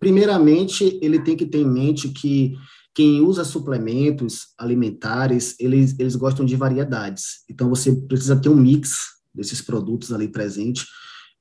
Primeiramente, 0.00 0.98
ele 1.00 1.20
tem 1.20 1.36
que 1.36 1.46
ter 1.46 1.58
em 1.58 1.68
mente 1.68 2.08
que 2.08 2.54
quem 2.94 3.20
usa 3.20 3.44
suplementos 3.44 4.48
alimentares, 4.58 5.54
eles, 5.60 5.94
eles 6.00 6.16
gostam 6.16 6.44
de 6.44 6.56
variedades. 6.56 7.44
Então, 7.48 7.68
você 7.68 7.94
precisa 7.94 8.34
ter 8.34 8.48
um 8.48 8.56
mix 8.56 9.18
desses 9.32 9.62
produtos 9.62 10.12
ali 10.12 10.26
presente 10.26 10.84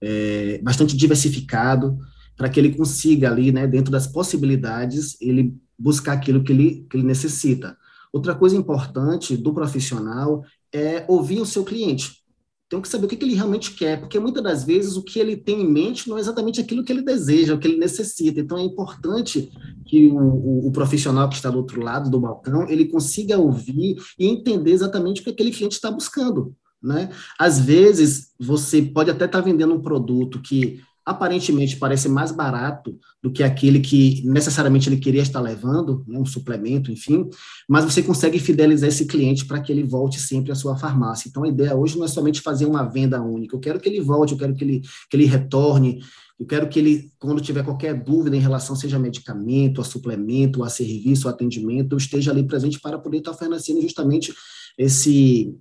é, 0.02 0.60
bastante 0.64 0.96
diversificado, 0.96 1.98
para 2.36 2.50
que 2.50 2.60
ele 2.60 2.76
consiga 2.76 3.32
ali, 3.32 3.52
né, 3.52 3.66
dentro 3.66 3.92
das 3.92 4.06
possibilidades, 4.06 5.20
ele 5.20 5.56
buscar 5.78 6.14
aquilo 6.14 6.44
que 6.44 6.52
ele, 6.52 6.86
que 6.90 6.98
ele 6.98 7.06
necessita. 7.06 7.76
Outra 8.14 8.36
coisa 8.36 8.56
importante 8.56 9.36
do 9.36 9.54
profissional 9.54 10.44
é 10.74 11.04
ouvir 11.08 11.40
o 11.40 11.46
seu 11.46 11.64
cliente. 11.64 12.24
Tem 12.70 12.82
que 12.82 12.88
saber 12.88 13.06
o 13.06 13.08
que, 13.10 13.24
ele 13.24 13.34
realmente 13.34 13.72
quer, 13.72 14.00
porque 14.00 14.20
muitas 14.20 14.44
das 14.44 14.64
vezes 14.64 14.98
o 14.98 15.04
que 15.04 15.20
ele 15.20 15.38
tem 15.38 15.62
em 15.62 15.72
mente 15.72 16.10
não 16.10 16.18
é 16.18 16.20
exatamente 16.20 16.60
aquilo 16.60 16.84
que 16.84 16.92
ele 16.92 17.02
deseja, 17.02 17.54
o 17.54 17.60
que 17.60 17.68
ele 17.68 17.78
necessita. 17.78 18.42
Então 18.42 18.58
é 18.58 18.62
importante 18.62 19.50
que 19.86 20.08
o, 20.08 20.18
o, 20.18 20.68
o 20.68 20.72
profissional 20.72 21.30
que 21.30 21.36
está 21.36 21.50
do 21.50 21.60
outro 21.60 21.82
lado 21.82 22.10
do 22.10 22.20
balcão, 22.20 22.68
ele 22.68 22.86
consiga 22.86 23.38
ouvir 23.38 23.96
e 24.20 24.28
entender 24.28 24.72
exatamente 24.72 25.22
o 25.22 25.24
que 25.24 25.30
aquele 25.30 25.52
cliente 25.52 25.76
está 25.76 25.90
buscando. 25.90 26.54
Né? 26.82 27.10
Às 27.40 27.60
vezes, 27.60 28.34
você 28.40 28.82
pode 28.82 29.10
até 29.10 29.26
estar 29.26 29.40
tá 29.40 29.44
vendendo 29.44 29.74
um 29.74 29.82
produto 29.82 30.42
que 30.42 30.82
aparentemente 31.08 31.78
parece 31.78 32.10
mais 32.10 32.34
barato 32.34 33.00
do 33.24 33.32
que 33.32 33.42
aquele 33.42 33.80
que 33.80 34.22
necessariamente 34.26 34.90
ele 34.90 34.98
queria 34.98 35.22
estar 35.22 35.40
levando, 35.40 36.04
né, 36.06 36.20
um 36.20 36.26
suplemento, 36.26 36.92
enfim, 36.92 37.30
mas 37.68 37.86
você 37.86 38.04
consegue 38.04 38.38
fidelizar 38.40 38.90
esse 38.90 39.06
cliente 39.06 39.46
para 39.46 39.62
que 39.62 39.72
ele 39.72 39.84
volte 39.84 40.20
sempre 40.20 40.52
à 40.52 40.56
sua 40.56 40.76
farmácia. 40.76 41.30
Então, 41.30 41.44
a 41.44 41.48
ideia 41.48 41.74
hoje 41.78 41.98
não 41.98 42.04
é 42.04 42.10
somente 42.10 42.42
fazer 42.42 42.66
uma 42.66 42.84
venda 42.84 43.22
única, 43.22 43.56
eu 43.56 43.60
quero 43.62 43.80
que 43.80 43.88
ele 43.88 44.02
volte, 44.02 44.34
eu 44.34 44.38
quero 44.38 44.54
que 44.54 44.66
ele, 44.66 44.82
que 45.10 45.16
ele 45.16 45.26
retorne, 45.26 46.04
eu 46.38 46.46
quero 46.46 46.68
que 46.68 46.78
ele, 46.78 47.10
quando 47.18 47.42
tiver 47.42 47.64
qualquer 47.64 47.94
dúvida 48.04 48.36
em 48.36 48.42
relação, 48.42 48.76
seja 48.76 48.98
a 48.98 49.00
medicamento, 49.00 49.80
a 49.80 49.86
suplemento, 49.86 50.62
a 50.62 50.70
serviço, 50.70 51.30
a 51.30 51.32
atendimento, 51.32 51.96
esteja 51.96 52.32
ali 52.32 52.44
presente 52.44 52.82
para 52.82 53.00
poder 53.00 53.20
estar 53.20 53.32
oferecendo 53.32 53.82
justamente 53.82 54.34
esse, 54.78 55.56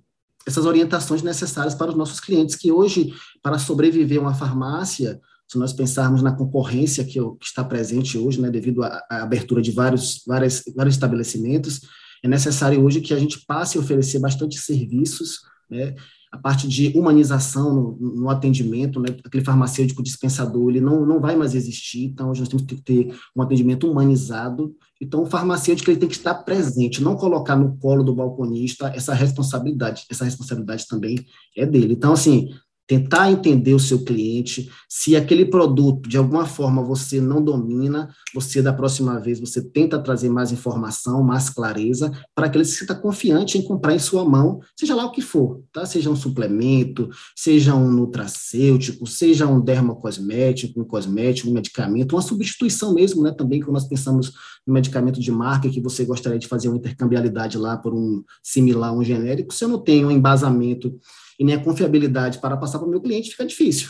essas 0.47 0.65
orientações 0.65 1.21
necessárias 1.21 1.75
para 1.75 1.91
os 1.91 1.97
nossos 1.97 2.21
clientes, 2.21 2.55
que 2.55 2.71
hoje, 2.71 3.13
para 3.43 3.59
sobreviver 3.59 4.19
uma 4.19 4.33
farmácia, 4.33 5.19
se 5.45 5.57
nós 5.57 5.73
pensarmos 5.73 6.21
na 6.21 6.31
concorrência 6.31 7.03
que, 7.03 7.19
está 7.41 7.63
presente 7.63 8.17
hoje, 8.17 8.39
né, 8.39 8.49
devido 8.49 8.81
à, 8.81 9.05
à 9.09 9.23
abertura 9.23 9.61
de 9.61 9.71
vários, 9.71 10.23
vários, 10.25 10.63
vários 10.75 10.95
estabelecimentos, 10.95 11.81
é 12.23 12.27
necessário 12.27 12.83
hoje 12.83 13.01
que 13.01 13.13
a 13.13 13.19
gente 13.19 13.45
passe 13.45 13.77
a 13.77 13.81
oferecer 13.81 14.19
bastante 14.19 14.57
serviços, 14.57 15.41
né, 15.69 15.93
a 16.31 16.37
parte 16.37 16.67
de 16.67 16.91
humanização 16.97 17.73
no, 17.73 18.15
no, 18.15 18.29
atendimento, 18.29 18.99
né, 18.99 19.09
aquele 19.23 19.43
farmacêutico 19.43 20.03
dispensador, 20.03 20.69
ele 20.69 20.81
não, 20.81 21.05
não 21.05 21.19
vai 21.19 21.35
mais 21.35 21.55
existir, 21.55 22.05
então 22.05 22.29
hoje 22.29 22.41
nós 22.41 22.49
temos 22.49 22.65
que 22.65 22.81
ter 22.81 23.13
um 23.35 23.41
atendimento 23.41 23.89
humanizado, 23.89 24.75
então 25.01 25.23
o 25.23 25.25
farmacêutico 25.25 25.91
ele 25.91 25.99
tem 25.99 26.09
que 26.09 26.15
estar 26.15 26.33
presente, 26.35 27.03
não 27.03 27.15
colocar 27.15 27.55
no 27.55 27.77
colo 27.77 28.03
do 28.03 28.15
balconista 28.15 28.87
essa 28.95 29.13
responsabilidade, 29.13 30.05
essa 30.09 30.25
responsabilidade 30.25 30.87
também 30.87 31.17
é 31.55 31.65
dele. 31.65 31.93
Então, 31.93 32.13
assim, 32.13 32.49
tentar 32.87 33.29
entender 33.29 33.73
o 33.73 33.79
seu 33.79 34.05
cliente, 34.05 34.71
se 34.87 35.15
aquele 35.15 35.45
produto, 35.45 36.07
de 36.07 36.17
alguma 36.17 36.45
forma, 36.45 36.81
você 36.81 37.19
não 37.19 37.43
domina, 37.43 38.09
você, 38.33 38.61
da 38.61 38.71
próxima 38.71 39.19
vez, 39.19 39.41
você 39.41 39.61
tenta 39.61 39.99
trazer 39.99 40.29
mais 40.29 40.53
informação, 40.53 41.21
mais 41.21 41.49
clareza, 41.49 42.09
para 42.33 42.49
que 42.49 42.57
ele 42.57 42.63
se 42.63 42.77
sinta 42.77 42.95
confiante 42.95 43.57
em 43.57 43.61
comprar 43.61 43.93
em 43.93 43.99
sua 43.99 44.23
mão, 44.23 44.61
seja 44.73 44.95
lá 44.95 45.05
o 45.05 45.11
que 45.11 45.21
for, 45.21 45.61
tá? 45.73 45.85
Seja 45.85 46.09
um 46.09 46.15
suplemento, 46.15 47.09
seja 47.35 47.75
um 47.75 47.91
nutracêutico, 47.91 49.05
seja 49.05 49.45
um 49.45 49.59
dermocosmético, 49.59 50.79
um 50.79 50.85
cosmético, 50.85 51.49
um 51.49 51.53
medicamento, 51.53 52.15
uma 52.15 52.21
substituição 52.21 52.93
mesmo, 52.93 53.21
né? 53.21 53.33
Também, 53.37 53.59
quando 53.59 53.73
nós 53.73 53.87
pensamos 53.87 54.31
no 54.65 54.73
medicamento 54.73 55.19
de 55.19 55.31
marca, 55.31 55.69
que 55.69 55.81
você 55.81 56.05
gostaria 56.05 56.39
de 56.39 56.47
fazer 56.47 56.69
uma 56.69 56.77
intercambiabilidade 56.77 57.57
lá 57.57 57.75
por 57.75 57.93
um 57.93 58.23
similar, 58.41 58.93
um 58.93 59.03
genérico, 59.03 59.53
se 59.53 59.65
eu 59.65 59.67
não 59.67 59.79
tenho 59.79 60.07
um 60.07 60.11
embasamento 60.11 60.97
e 61.39 61.43
nem 61.43 61.55
a 61.55 61.63
confiabilidade 61.63 62.39
para 62.39 62.57
passar 62.57 62.79
para 62.79 62.87
o 62.87 62.91
meu 62.91 63.01
cliente, 63.01 63.31
fica 63.31 63.45
difícil. 63.45 63.89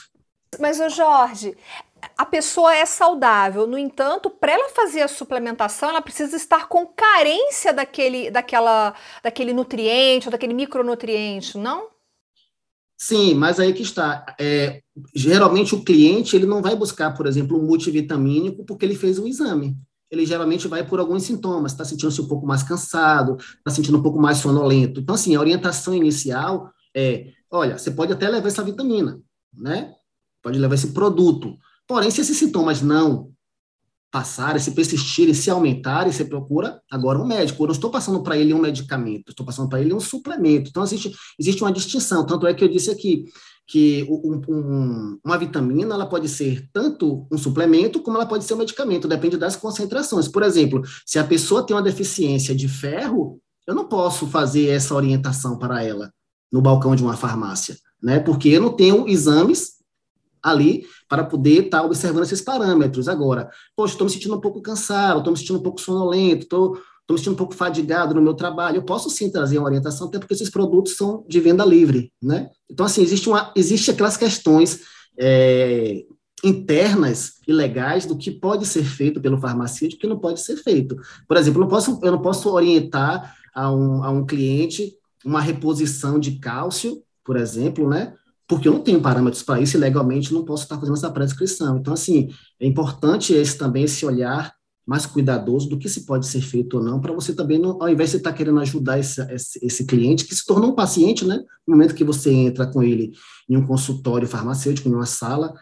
Mas, 0.59 0.77
Jorge, 0.95 1.55
a 2.17 2.25
pessoa 2.25 2.73
é 2.73 2.85
saudável, 2.85 3.67
no 3.67 3.77
entanto, 3.77 4.29
para 4.29 4.53
ela 4.53 4.69
fazer 4.69 5.01
a 5.01 5.07
suplementação, 5.07 5.89
ela 5.89 6.01
precisa 6.01 6.35
estar 6.35 6.67
com 6.67 6.85
carência 6.87 7.73
daquele, 7.73 8.31
daquela, 8.31 8.93
daquele 9.23 9.53
nutriente 9.53 10.27
ou 10.27 10.31
daquele 10.31 10.53
micronutriente, 10.53 11.57
não? 11.57 11.89
Sim, 12.97 13.35
mas 13.35 13.59
aí 13.59 13.73
que 13.73 13.83
está. 13.83 14.25
É, 14.39 14.81
geralmente 15.13 15.75
o 15.75 15.83
cliente 15.83 16.35
ele 16.35 16.47
não 16.47 16.63
vai 16.63 16.75
buscar, 16.75 17.13
por 17.13 17.27
exemplo, 17.27 17.59
um 17.59 17.63
multivitamínico 17.63 18.65
porque 18.65 18.85
ele 18.85 18.95
fez 18.95 19.19
um 19.19 19.27
exame. 19.27 19.77
Ele 20.09 20.25
geralmente 20.25 20.67
vai 20.67 20.83
por 20.83 20.99
alguns 20.99 21.23
sintomas, 21.23 21.73
está 21.73 21.85
sentindo-se 21.85 22.21
um 22.21 22.27
pouco 22.27 22.47
mais 22.47 22.63
cansado, 22.63 23.37
está 23.37 23.69
sentindo 23.69 23.99
um 23.99 24.01
pouco 24.01 24.19
mais 24.19 24.39
sonolento. 24.39 25.01
Então, 25.01 25.13
assim, 25.13 25.35
a 25.35 25.39
orientação 25.39 25.93
inicial 25.93 26.71
é 26.97 27.37
olha, 27.49 27.77
você 27.77 27.91
pode 27.91 28.13
até 28.13 28.29
levar 28.29 28.47
essa 28.47 28.63
vitamina, 28.63 29.19
né? 29.53 29.93
Pode 30.41 30.59
levar 30.59 30.75
esse 30.75 30.91
produto. 30.91 31.57
Porém, 31.87 32.11
se 32.11 32.21
esses 32.21 32.37
sintomas 32.37 32.81
não 32.81 33.31
passarem, 34.11 34.59
se 34.59 34.71
persistirem, 34.71 35.33
se 35.33 35.49
aumentarem, 35.49 36.11
você 36.11 36.25
procura 36.25 36.81
agora 36.89 37.19
um 37.19 37.27
médico. 37.27 37.63
Eu 37.63 37.67
não 37.67 37.73
estou 37.73 37.89
passando 37.89 38.21
para 38.23 38.37
ele 38.37 38.53
um 38.53 38.59
medicamento, 38.59 39.29
estou 39.29 39.45
passando 39.45 39.69
para 39.69 39.81
ele 39.81 39.93
um 39.93 39.99
suplemento. 39.99 40.69
Então, 40.69 40.83
existe, 40.83 41.13
existe 41.39 41.61
uma 41.61 41.71
distinção. 41.71 42.25
Tanto 42.25 42.47
é 42.47 42.53
que 42.53 42.63
eu 42.63 42.69
disse 42.69 42.89
aqui 42.89 43.25
que 43.65 44.07
um, 44.09 44.41
um, 44.47 45.19
uma 45.23 45.37
vitamina 45.37 45.93
ela 45.93 46.05
pode 46.05 46.29
ser 46.29 46.69
tanto 46.71 47.27
um 47.29 47.37
suplemento 47.37 48.01
como 48.01 48.15
ela 48.15 48.25
pode 48.25 48.45
ser 48.45 48.53
um 48.53 48.57
medicamento, 48.57 49.09
depende 49.09 49.35
das 49.35 49.57
concentrações. 49.57 50.27
Por 50.29 50.41
exemplo, 50.41 50.81
se 51.05 51.19
a 51.19 51.23
pessoa 51.23 51.65
tem 51.65 51.75
uma 51.75 51.83
deficiência 51.83 52.55
de 52.55 52.69
ferro, 52.69 53.41
eu 53.67 53.75
não 53.75 53.89
posso 53.89 54.25
fazer 54.27 54.69
essa 54.69 54.95
orientação 54.95 55.59
para 55.59 55.83
ela 55.83 56.13
no 56.51 56.61
balcão 56.61 56.95
de 56.95 57.03
uma 57.03 57.17
farmácia, 57.17 57.77
né? 58.01 58.19
Porque 58.19 58.49
eu 58.49 58.61
não 58.61 58.73
tenho 58.73 59.07
exames 59.07 59.77
ali 60.41 60.85
para 61.09 61.23
poder 61.23 61.65
estar 61.65 61.79
tá 61.79 61.85
observando 61.85 62.23
esses 62.23 62.41
parâmetros. 62.41 63.07
Agora, 63.07 63.49
poxa, 63.75 63.93
estou 63.93 64.05
me 64.05 64.11
sentindo 64.11 64.35
um 64.35 64.41
pouco 64.41 64.61
cansado, 64.61 65.19
estou 65.19 65.31
me 65.31 65.39
sentindo 65.39 65.59
um 65.59 65.63
pouco 65.63 65.81
sonolento, 65.81 66.43
estou 66.43 66.77
me 67.09 67.17
sentindo 67.17 67.33
um 67.33 67.37
pouco 67.37 67.55
fadigado 67.55 68.13
no 68.13 68.21
meu 68.21 68.33
trabalho, 68.33 68.77
eu 68.77 68.83
posso 68.83 69.09
sim 69.09 69.29
trazer 69.29 69.57
uma 69.57 69.67
orientação, 69.67 70.07
até 70.07 70.19
porque 70.19 70.33
esses 70.33 70.49
produtos 70.49 70.95
são 70.95 71.25
de 71.27 71.39
venda 71.39 71.65
livre, 71.65 72.11
né? 72.21 72.49
Então, 72.69 72.85
assim, 72.85 73.01
existe, 73.01 73.29
uma, 73.29 73.51
existe 73.55 73.91
aquelas 73.91 74.17
questões 74.17 74.81
é, 75.17 76.03
internas 76.43 77.33
e 77.47 77.51
legais 77.51 78.05
do 78.05 78.17
que 78.17 78.29
pode 78.29 78.65
ser 78.65 78.83
feito 78.83 79.19
pelo 79.21 79.39
farmacêutico 79.39 79.99
e 79.99 80.01
que 80.01 80.07
não 80.07 80.19
pode 80.19 80.41
ser 80.41 80.57
feito. 80.57 80.97
Por 81.27 81.37
exemplo, 81.37 81.59
eu 81.59 81.63
não 81.63 81.69
posso, 81.69 81.99
eu 82.03 82.11
não 82.11 82.21
posso 82.21 82.49
orientar 82.49 83.35
a 83.55 83.71
um, 83.71 84.03
a 84.03 84.09
um 84.11 84.25
cliente 84.25 84.93
uma 85.25 85.41
reposição 85.41 86.19
de 86.19 86.39
cálcio, 86.39 87.01
por 87.23 87.37
exemplo, 87.37 87.89
né? 87.89 88.13
Porque 88.47 88.67
eu 88.67 88.73
não 88.73 88.81
tenho 88.81 89.01
parâmetros 89.01 89.43
para 89.43 89.59
isso 89.59 89.75
e 89.75 89.79
legalmente 89.79 90.33
não 90.33 90.45
posso 90.45 90.63
estar 90.63 90.79
fazendo 90.79 90.95
essa 90.95 91.11
prescrição. 91.11 91.77
Então, 91.77 91.93
assim, 91.93 92.29
é 92.59 92.65
importante 92.65 93.33
esse 93.33 93.57
também 93.57 93.83
esse 93.83 94.05
olhar 94.05 94.55
mais 94.87 95.05
cuidadoso 95.05 95.67
do 95.67 95.77
que 95.77 95.89
se 95.89 96.05
pode 96.05 96.25
ser 96.25 96.39
feito 96.39 96.77
ou 96.77 96.83
não, 96.83 97.01
para 97.01 97.11
você 97.11 97.33
também, 97.33 97.59
não, 97.59 97.81
ao 97.81 97.89
invés 97.89 98.11
de 98.11 98.17
estar 98.17 98.31
querendo 98.31 98.57
ajudar 98.61 98.97
esse, 98.97 99.21
esse, 99.33 99.59
esse, 99.61 99.85
cliente, 99.85 100.23
que 100.23 100.33
se 100.33 100.45
tornou 100.45 100.71
um 100.71 100.75
paciente, 100.75 101.25
né? 101.25 101.43
No 101.67 101.75
momento 101.75 101.93
que 101.93 102.05
você 102.05 102.31
entra 102.31 102.65
com 102.65 102.81
ele 102.81 103.11
em 103.49 103.57
um 103.57 103.67
consultório 103.67 104.25
farmacêutico, 104.25 104.87
em 104.87 104.93
uma 104.93 105.05
sala, 105.05 105.53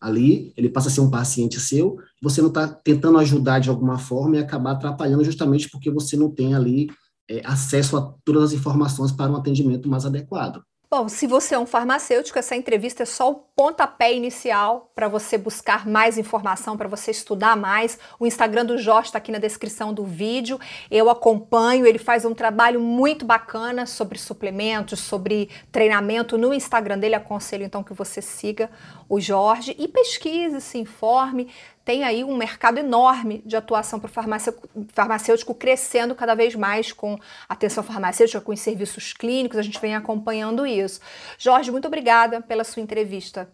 ali, 0.00 0.52
ele 0.56 0.68
passa 0.68 0.88
a 0.88 0.90
ser 0.90 1.00
um 1.00 1.10
paciente 1.10 1.60
seu, 1.60 1.96
você 2.20 2.42
não 2.42 2.48
está 2.48 2.66
tentando 2.66 3.16
ajudar 3.18 3.60
de 3.60 3.70
alguma 3.70 3.96
forma 3.96 4.36
e 4.36 4.40
acabar 4.40 4.72
atrapalhando 4.72 5.24
justamente 5.24 5.70
porque 5.70 5.90
você 5.90 6.16
não 6.16 6.28
tem 6.28 6.54
ali 6.54 6.90
é, 7.28 7.42
acesso 7.44 7.96
a 7.96 8.14
todas 8.24 8.44
as 8.44 8.52
informações 8.52 9.12
para 9.12 9.30
um 9.30 9.36
atendimento 9.36 9.88
mais 9.88 10.04
adequado. 10.04 10.62
Bom, 10.96 11.08
se 11.08 11.26
você 11.26 11.56
é 11.56 11.58
um 11.58 11.66
farmacêutico, 11.66 12.38
essa 12.38 12.54
entrevista 12.54 13.02
é 13.02 13.06
só 13.06 13.28
o 13.28 13.34
pontapé 13.34 14.14
inicial 14.14 14.92
para 14.94 15.08
você 15.08 15.36
buscar 15.36 15.88
mais 15.88 16.18
informação, 16.18 16.76
para 16.76 16.86
você 16.86 17.10
estudar 17.10 17.56
mais. 17.56 17.98
O 18.16 18.24
Instagram 18.24 18.64
do 18.64 18.78
Jorge 18.78 19.08
está 19.08 19.18
aqui 19.18 19.32
na 19.32 19.38
descrição 19.38 19.92
do 19.92 20.04
vídeo. 20.04 20.56
Eu 20.88 21.10
acompanho, 21.10 21.84
ele 21.84 21.98
faz 21.98 22.24
um 22.24 22.32
trabalho 22.32 22.80
muito 22.80 23.26
bacana 23.26 23.86
sobre 23.86 24.20
suplementos, 24.20 25.00
sobre 25.00 25.50
treinamento 25.72 26.38
no 26.38 26.54
Instagram 26.54 26.96
dele. 26.96 27.16
Aconselho 27.16 27.64
então 27.64 27.82
que 27.82 27.92
você 27.92 28.22
siga 28.22 28.70
o 29.08 29.18
Jorge 29.18 29.74
e 29.76 29.88
pesquise, 29.88 30.60
se 30.60 30.78
informe 30.78 31.48
tem 31.84 32.02
aí 32.02 32.24
um 32.24 32.36
mercado 32.36 32.78
enorme 32.78 33.42
de 33.44 33.56
atuação 33.56 34.00
para 34.00 34.08
o 34.08 34.86
farmacêutico 34.92 35.54
crescendo 35.54 36.14
cada 36.14 36.34
vez 36.34 36.54
mais 36.54 36.92
com 36.92 37.18
atenção 37.48 37.84
farmacêutica, 37.84 38.40
com 38.40 38.52
os 38.52 38.60
serviços 38.60 39.12
clínicos, 39.12 39.58
a 39.58 39.62
gente 39.62 39.80
vem 39.80 39.94
acompanhando 39.94 40.66
isso. 40.66 41.00
Jorge, 41.38 41.70
muito 41.70 41.86
obrigada 41.86 42.40
pela 42.40 42.64
sua 42.64 42.82
entrevista. 42.82 43.48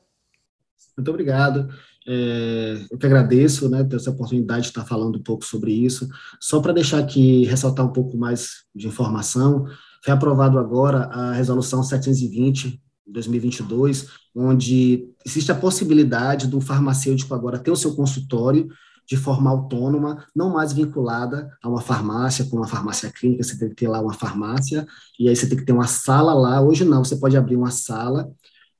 Muito 0.97 1.11
obrigado. 1.11 1.69
É, 2.07 2.87
eu 2.91 2.99
que 2.99 3.07
agradeço, 3.07 3.69
né, 3.69 3.85
ter 3.85 3.97
essa 3.97 4.11
oportunidade 4.11 4.63
de 4.63 4.69
estar 4.69 4.85
falando 4.85 5.19
um 5.19 5.23
pouco 5.23 5.45
sobre 5.45 5.73
isso. 5.73 6.09
Só 6.41 6.61
para 6.61 6.73
deixar 6.73 6.99
aqui, 6.99 7.45
ressaltar 7.45 7.85
um 7.85 7.93
pouco 7.93 8.17
mais 8.17 8.65
de 8.75 8.87
informação, 8.87 9.67
foi 10.03 10.13
aprovado 10.13 10.59
agora 10.59 11.05
a 11.13 11.33
resolução 11.33 11.83
720 11.83 12.81
2022, 13.11 14.09
onde 14.35 15.09
existe 15.25 15.51
a 15.53 15.55
possibilidade 15.55 16.47
do 16.47 16.61
farmacêutico 16.61 17.35
agora 17.35 17.59
ter 17.59 17.71
o 17.71 17.77
seu 17.77 17.95
consultório 17.95 18.69
de 19.11 19.17
forma 19.17 19.51
autônoma, 19.51 20.25
não 20.35 20.51
mais 20.51 20.73
vinculada 20.73 21.51
a 21.61 21.69
uma 21.69 21.81
farmácia, 21.81 22.45
com 22.45 22.57
uma 22.57 22.69
farmácia 22.69 23.11
clínica, 23.11 23.43
você 23.43 23.59
tem 23.59 23.69
que 23.69 23.75
ter 23.75 23.89
lá 23.89 24.01
uma 24.01 24.15
farmácia, 24.15 24.87
e 25.19 25.29
aí 25.29 25.35
você 25.35 25.49
tem 25.49 25.59
que 25.59 25.65
ter 25.65 25.73
uma 25.73 25.89
sala 25.89 26.33
lá. 26.33 26.61
Hoje 26.61 26.85
não, 26.85 27.03
você 27.03 27.17
pode 27.17 27.37
abrir 27.37 27.57
uma 27.57 27.73
sala 27.73 28.31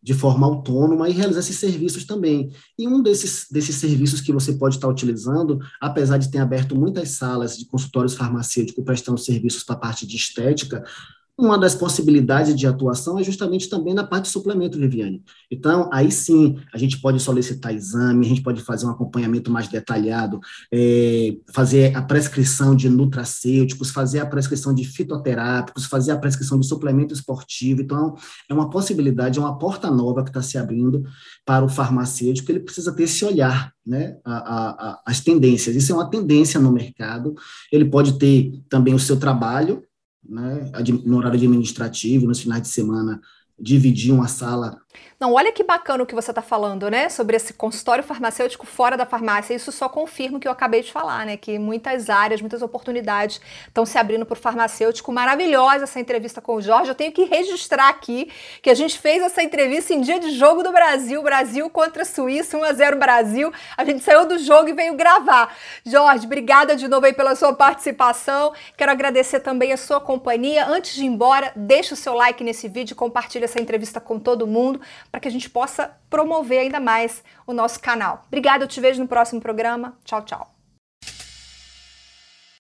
de 0.03 0.15
forma 0.15 0.47
autônoma 0.47 1.09
e 1.09 1.13
realizar 1.13 1.41
esses 1.41 1.57
serviços 1.57 2.05
também. 2.05 2.51
E 2.79 2.89
um 2.89 3.03
desses, 3.03 3.47
desses 3.51 3.75
serviços 3.77 4.21
que 4.21 4.33
você 4.33 4.53
pode 4.53 4.77
estar 4.77 4.89
utilizando, 4.89 5.59
apesar 5.81 6.17
de 6.17 6.31
ter 6.31 6.39
aberto 6.39 6.75
muitas 6.75 7.11
salas 7.11 7.59
de 7.59 7.67
consultórios 7.67 8.15
farmacêuticos 8.15 8.85
prestando 8.85 9.19
serviços 9.19 9.63
para 9.65 9.75
a 9.75 9.79
parte 9.79 10.07
de 10.07 10.17
estética, 10.17 10.85
uma 11.41 11.59
das 11.59 11.75
possibilidades 11.75 12.55
de 12.55 12.67
atuação 12.67 13.19
é 13.19 13.23
justamente 13.23 13.69
também 13.69 13.95
na 13.95 14.05
parte 14.05 14.25
de 14.25 14.31
suplemento, 14.31 14.79
Viviane. 14.79 15.23
Então, 15.51 15.89
aí 15.93 16.11
sim, 16.11 16.59
a 16.73 16.79
gente 16.79 17.01
pode 17.01 17.19
solicitar 17.21 17.75
exame, 17.75 18.27
a 18.27 18.29
gente 18.29 18.43
pode 18.43 18.61
fazer 18.63 18.87
um 18.87 18.91
acompanhamento 18.91 19.51
mais 19.51 19.67
detalhado, 19.67 20.39
é, 20.73 21.37
fazer 21.53 21.97
a 21.97 22.03
prescrição 22.03 22.77
de 22.77 22.89
nutracêuticos, 22.89 23.91
fazer 23.91 24.21
a 24.21 24.27
prescrição 24.27 24.75
de 24.75 24.85
fitoterápicos, 24.85 25.87
fazer 25.87 26.13
a 26.13 26.19
prescrição 26.19 26.61
de 26.61 26.67
suplemento 26.67 27.15
esportivo. 27.15 27.81
Então, 27.81 28.15
é 28.49 28.55
uma 28.55 28.69
possibilidade, 28.69 29.39
é 29.39 29.43
uma 29.43 29.59
porta 29.59 29.91
nova 29.91 30.23
que 30.23 30.31
está 30.31 30.43
se 30.43 30.59
abrindo 30.59 31.03
para 31.45 31.65
o 31.65 31.69
farmacêutico, 31.69 32.51
ele 32.51 32.61
precisa 32.61 32.93
ter 32.93 33.05
esse 33.05 33.25
olhar, 33.25 33.73
né, 33.87 34.17
a, 34.25 34.33
a, 34.33 34.71
a, 34.71 35.03
as 35.07 35.21
tendências. 35.21 35.75
Isso 35.75 35.91
é 35.93 35.95
uma 35.95 36.11
tendência 36.11 36.61
no 36.61 36.71
mercado. 36.71 37.35
Ele 37.73 37.85
pode 37.85 38.19
ter 38.19 38.53
também 38.69 38.95
o 38.95 38.99
seu 38.99 39.19
trabalho, 39.19 39.83
né, 40.29 40.71
no 41.05 41.17
horário 41.17 41.37
administrativo, 41.37 42.27
nos 42.27 42.41
finais 42.41 42.63
de 42.63 42.69
semana, 42.69 43.21
dividir 43.59 44.13
uma 44.13 44.29
sala 44.29 44.81
não, 45.21 45.35
olha 45.35 45.53
que 45.53 45.63
bacana 45.63 46.03
o 46.03 46.07
que 46.07 46.15
você 46.15 46.31
está 46.31 46.41
falando, 46.41 46.91
né? 46.91 47.11
Sobre 47.11 47.37
esse 47.37 47.53
consultório 47.53 48.03
farmacêutico 48.03 48.65
fora 48.65 48.97
da 48.97 49.05
farmácia. 49.05 49.53
Isso 49.53 49.71
só 49.71 49.87
confirma 49.87 50.39
o 50.39 50.41
que 50.41 50.49
eu 50.49 50.53
acabei 50.53 50.83
de 50.83 50.91
falar, 50.91 51.27
né? 51.27 51.37
Que 51.37 51.59
muitas 51.59 52.09
áreas, 52.09 52.41
muitas 52.41 52.63
oportunidades 52.63 53.39
estão 53.69 53.85
se 53.85 53.99
abrindo 53.99 54.25
para 54.25 54.33
o 54.33 54.41
farmacêutico. 54.41 55.13
Maravilhosa 55.13 55.85
essa 55.85 56.01
entrevista 56.01 56.41
com 56.41 56.55
o 56.55 56.63
Jorge. 56.63 56.89
Eu 56.89 56.95
tenho 56.95 57.13
que 57.13 57.25
registrar 57.25 57.91
aqui 57.91 58.33
que 58.63 58.71
a 58.71 58.75
gente 58.75 58.99
fez 58.99 59.23
essa 59.23 59.43
entrevista 59.43 59.93
em 59.93 60.01
dia 60.01 60.19
de 60.19 60.31
jogo 60.31 60.63
do 60.63 60.73
Brasil. 60.73 61.23
Brasil 61.23 61.69
contra 61.69 62.07
Suíça, 62.07 62.57
1 62.57 62.65
a 62.65 62.73
0 62.73 62.99
Brasil. 62.99 63.53
A 63.77 63.85
gente 63.85 64.03
saiu 64.03 64.25
do 64.25 64.39
jogo 64.39 64.71
e 64.71 64.73
veio 64.73 64.95
gravar. 64.97 65.55
Jorge, 65.85 66.25
obrigada 66.25 66.75
de 66.75 66.89
novo 66.89 67.05
aí 67.05 67.13
pela 67.13 67.35
sua 67.35 67.53
participação. 67.53 68.55
Quero 68.75 68.91
agradecer 68.91 69.41
também 69.41 69.71
a 69.71 69.77
sua 69.77 70.01
companhia. 70.01 70.67
Antes 70.67 70.95
de 70.95 71.03
ir 71.03 71.09
embora, 71.09 71.53
deixa 71.55 71.93
o 71.93 71.97
seu 71.97 72.15
like 72.15 72.43
nesse 72.43 72.69
vídeo, 72.69 72.97
compartilha 72.97 73.45
essa 73.45 73.61
entrevista 73.61 74.01
com 74.01 74.19
todo 74.19 74.47
mundo 74.47 74.81
para 75.11 75.21
que 75.21 75.29
a 75.29 75.31
gente 75.31 75.49
possa 75.49 75.97
promover 76.09 76.61
ainda 76.61 76.81
mais 76.81 77.23
o 77.47 77.53
nosso 77.53 77.81
canal. 77.81 78.25
Obrigada, 78.29 78.65
eu 78.65 78.69
te 78.69 78.81
vejo 78.81 79.01
no 79.01 79.09
próximo 79.09 79.41
programa. 79.41 79.97
Tchau, 80.05 80.23
tchau. 80.23 80.60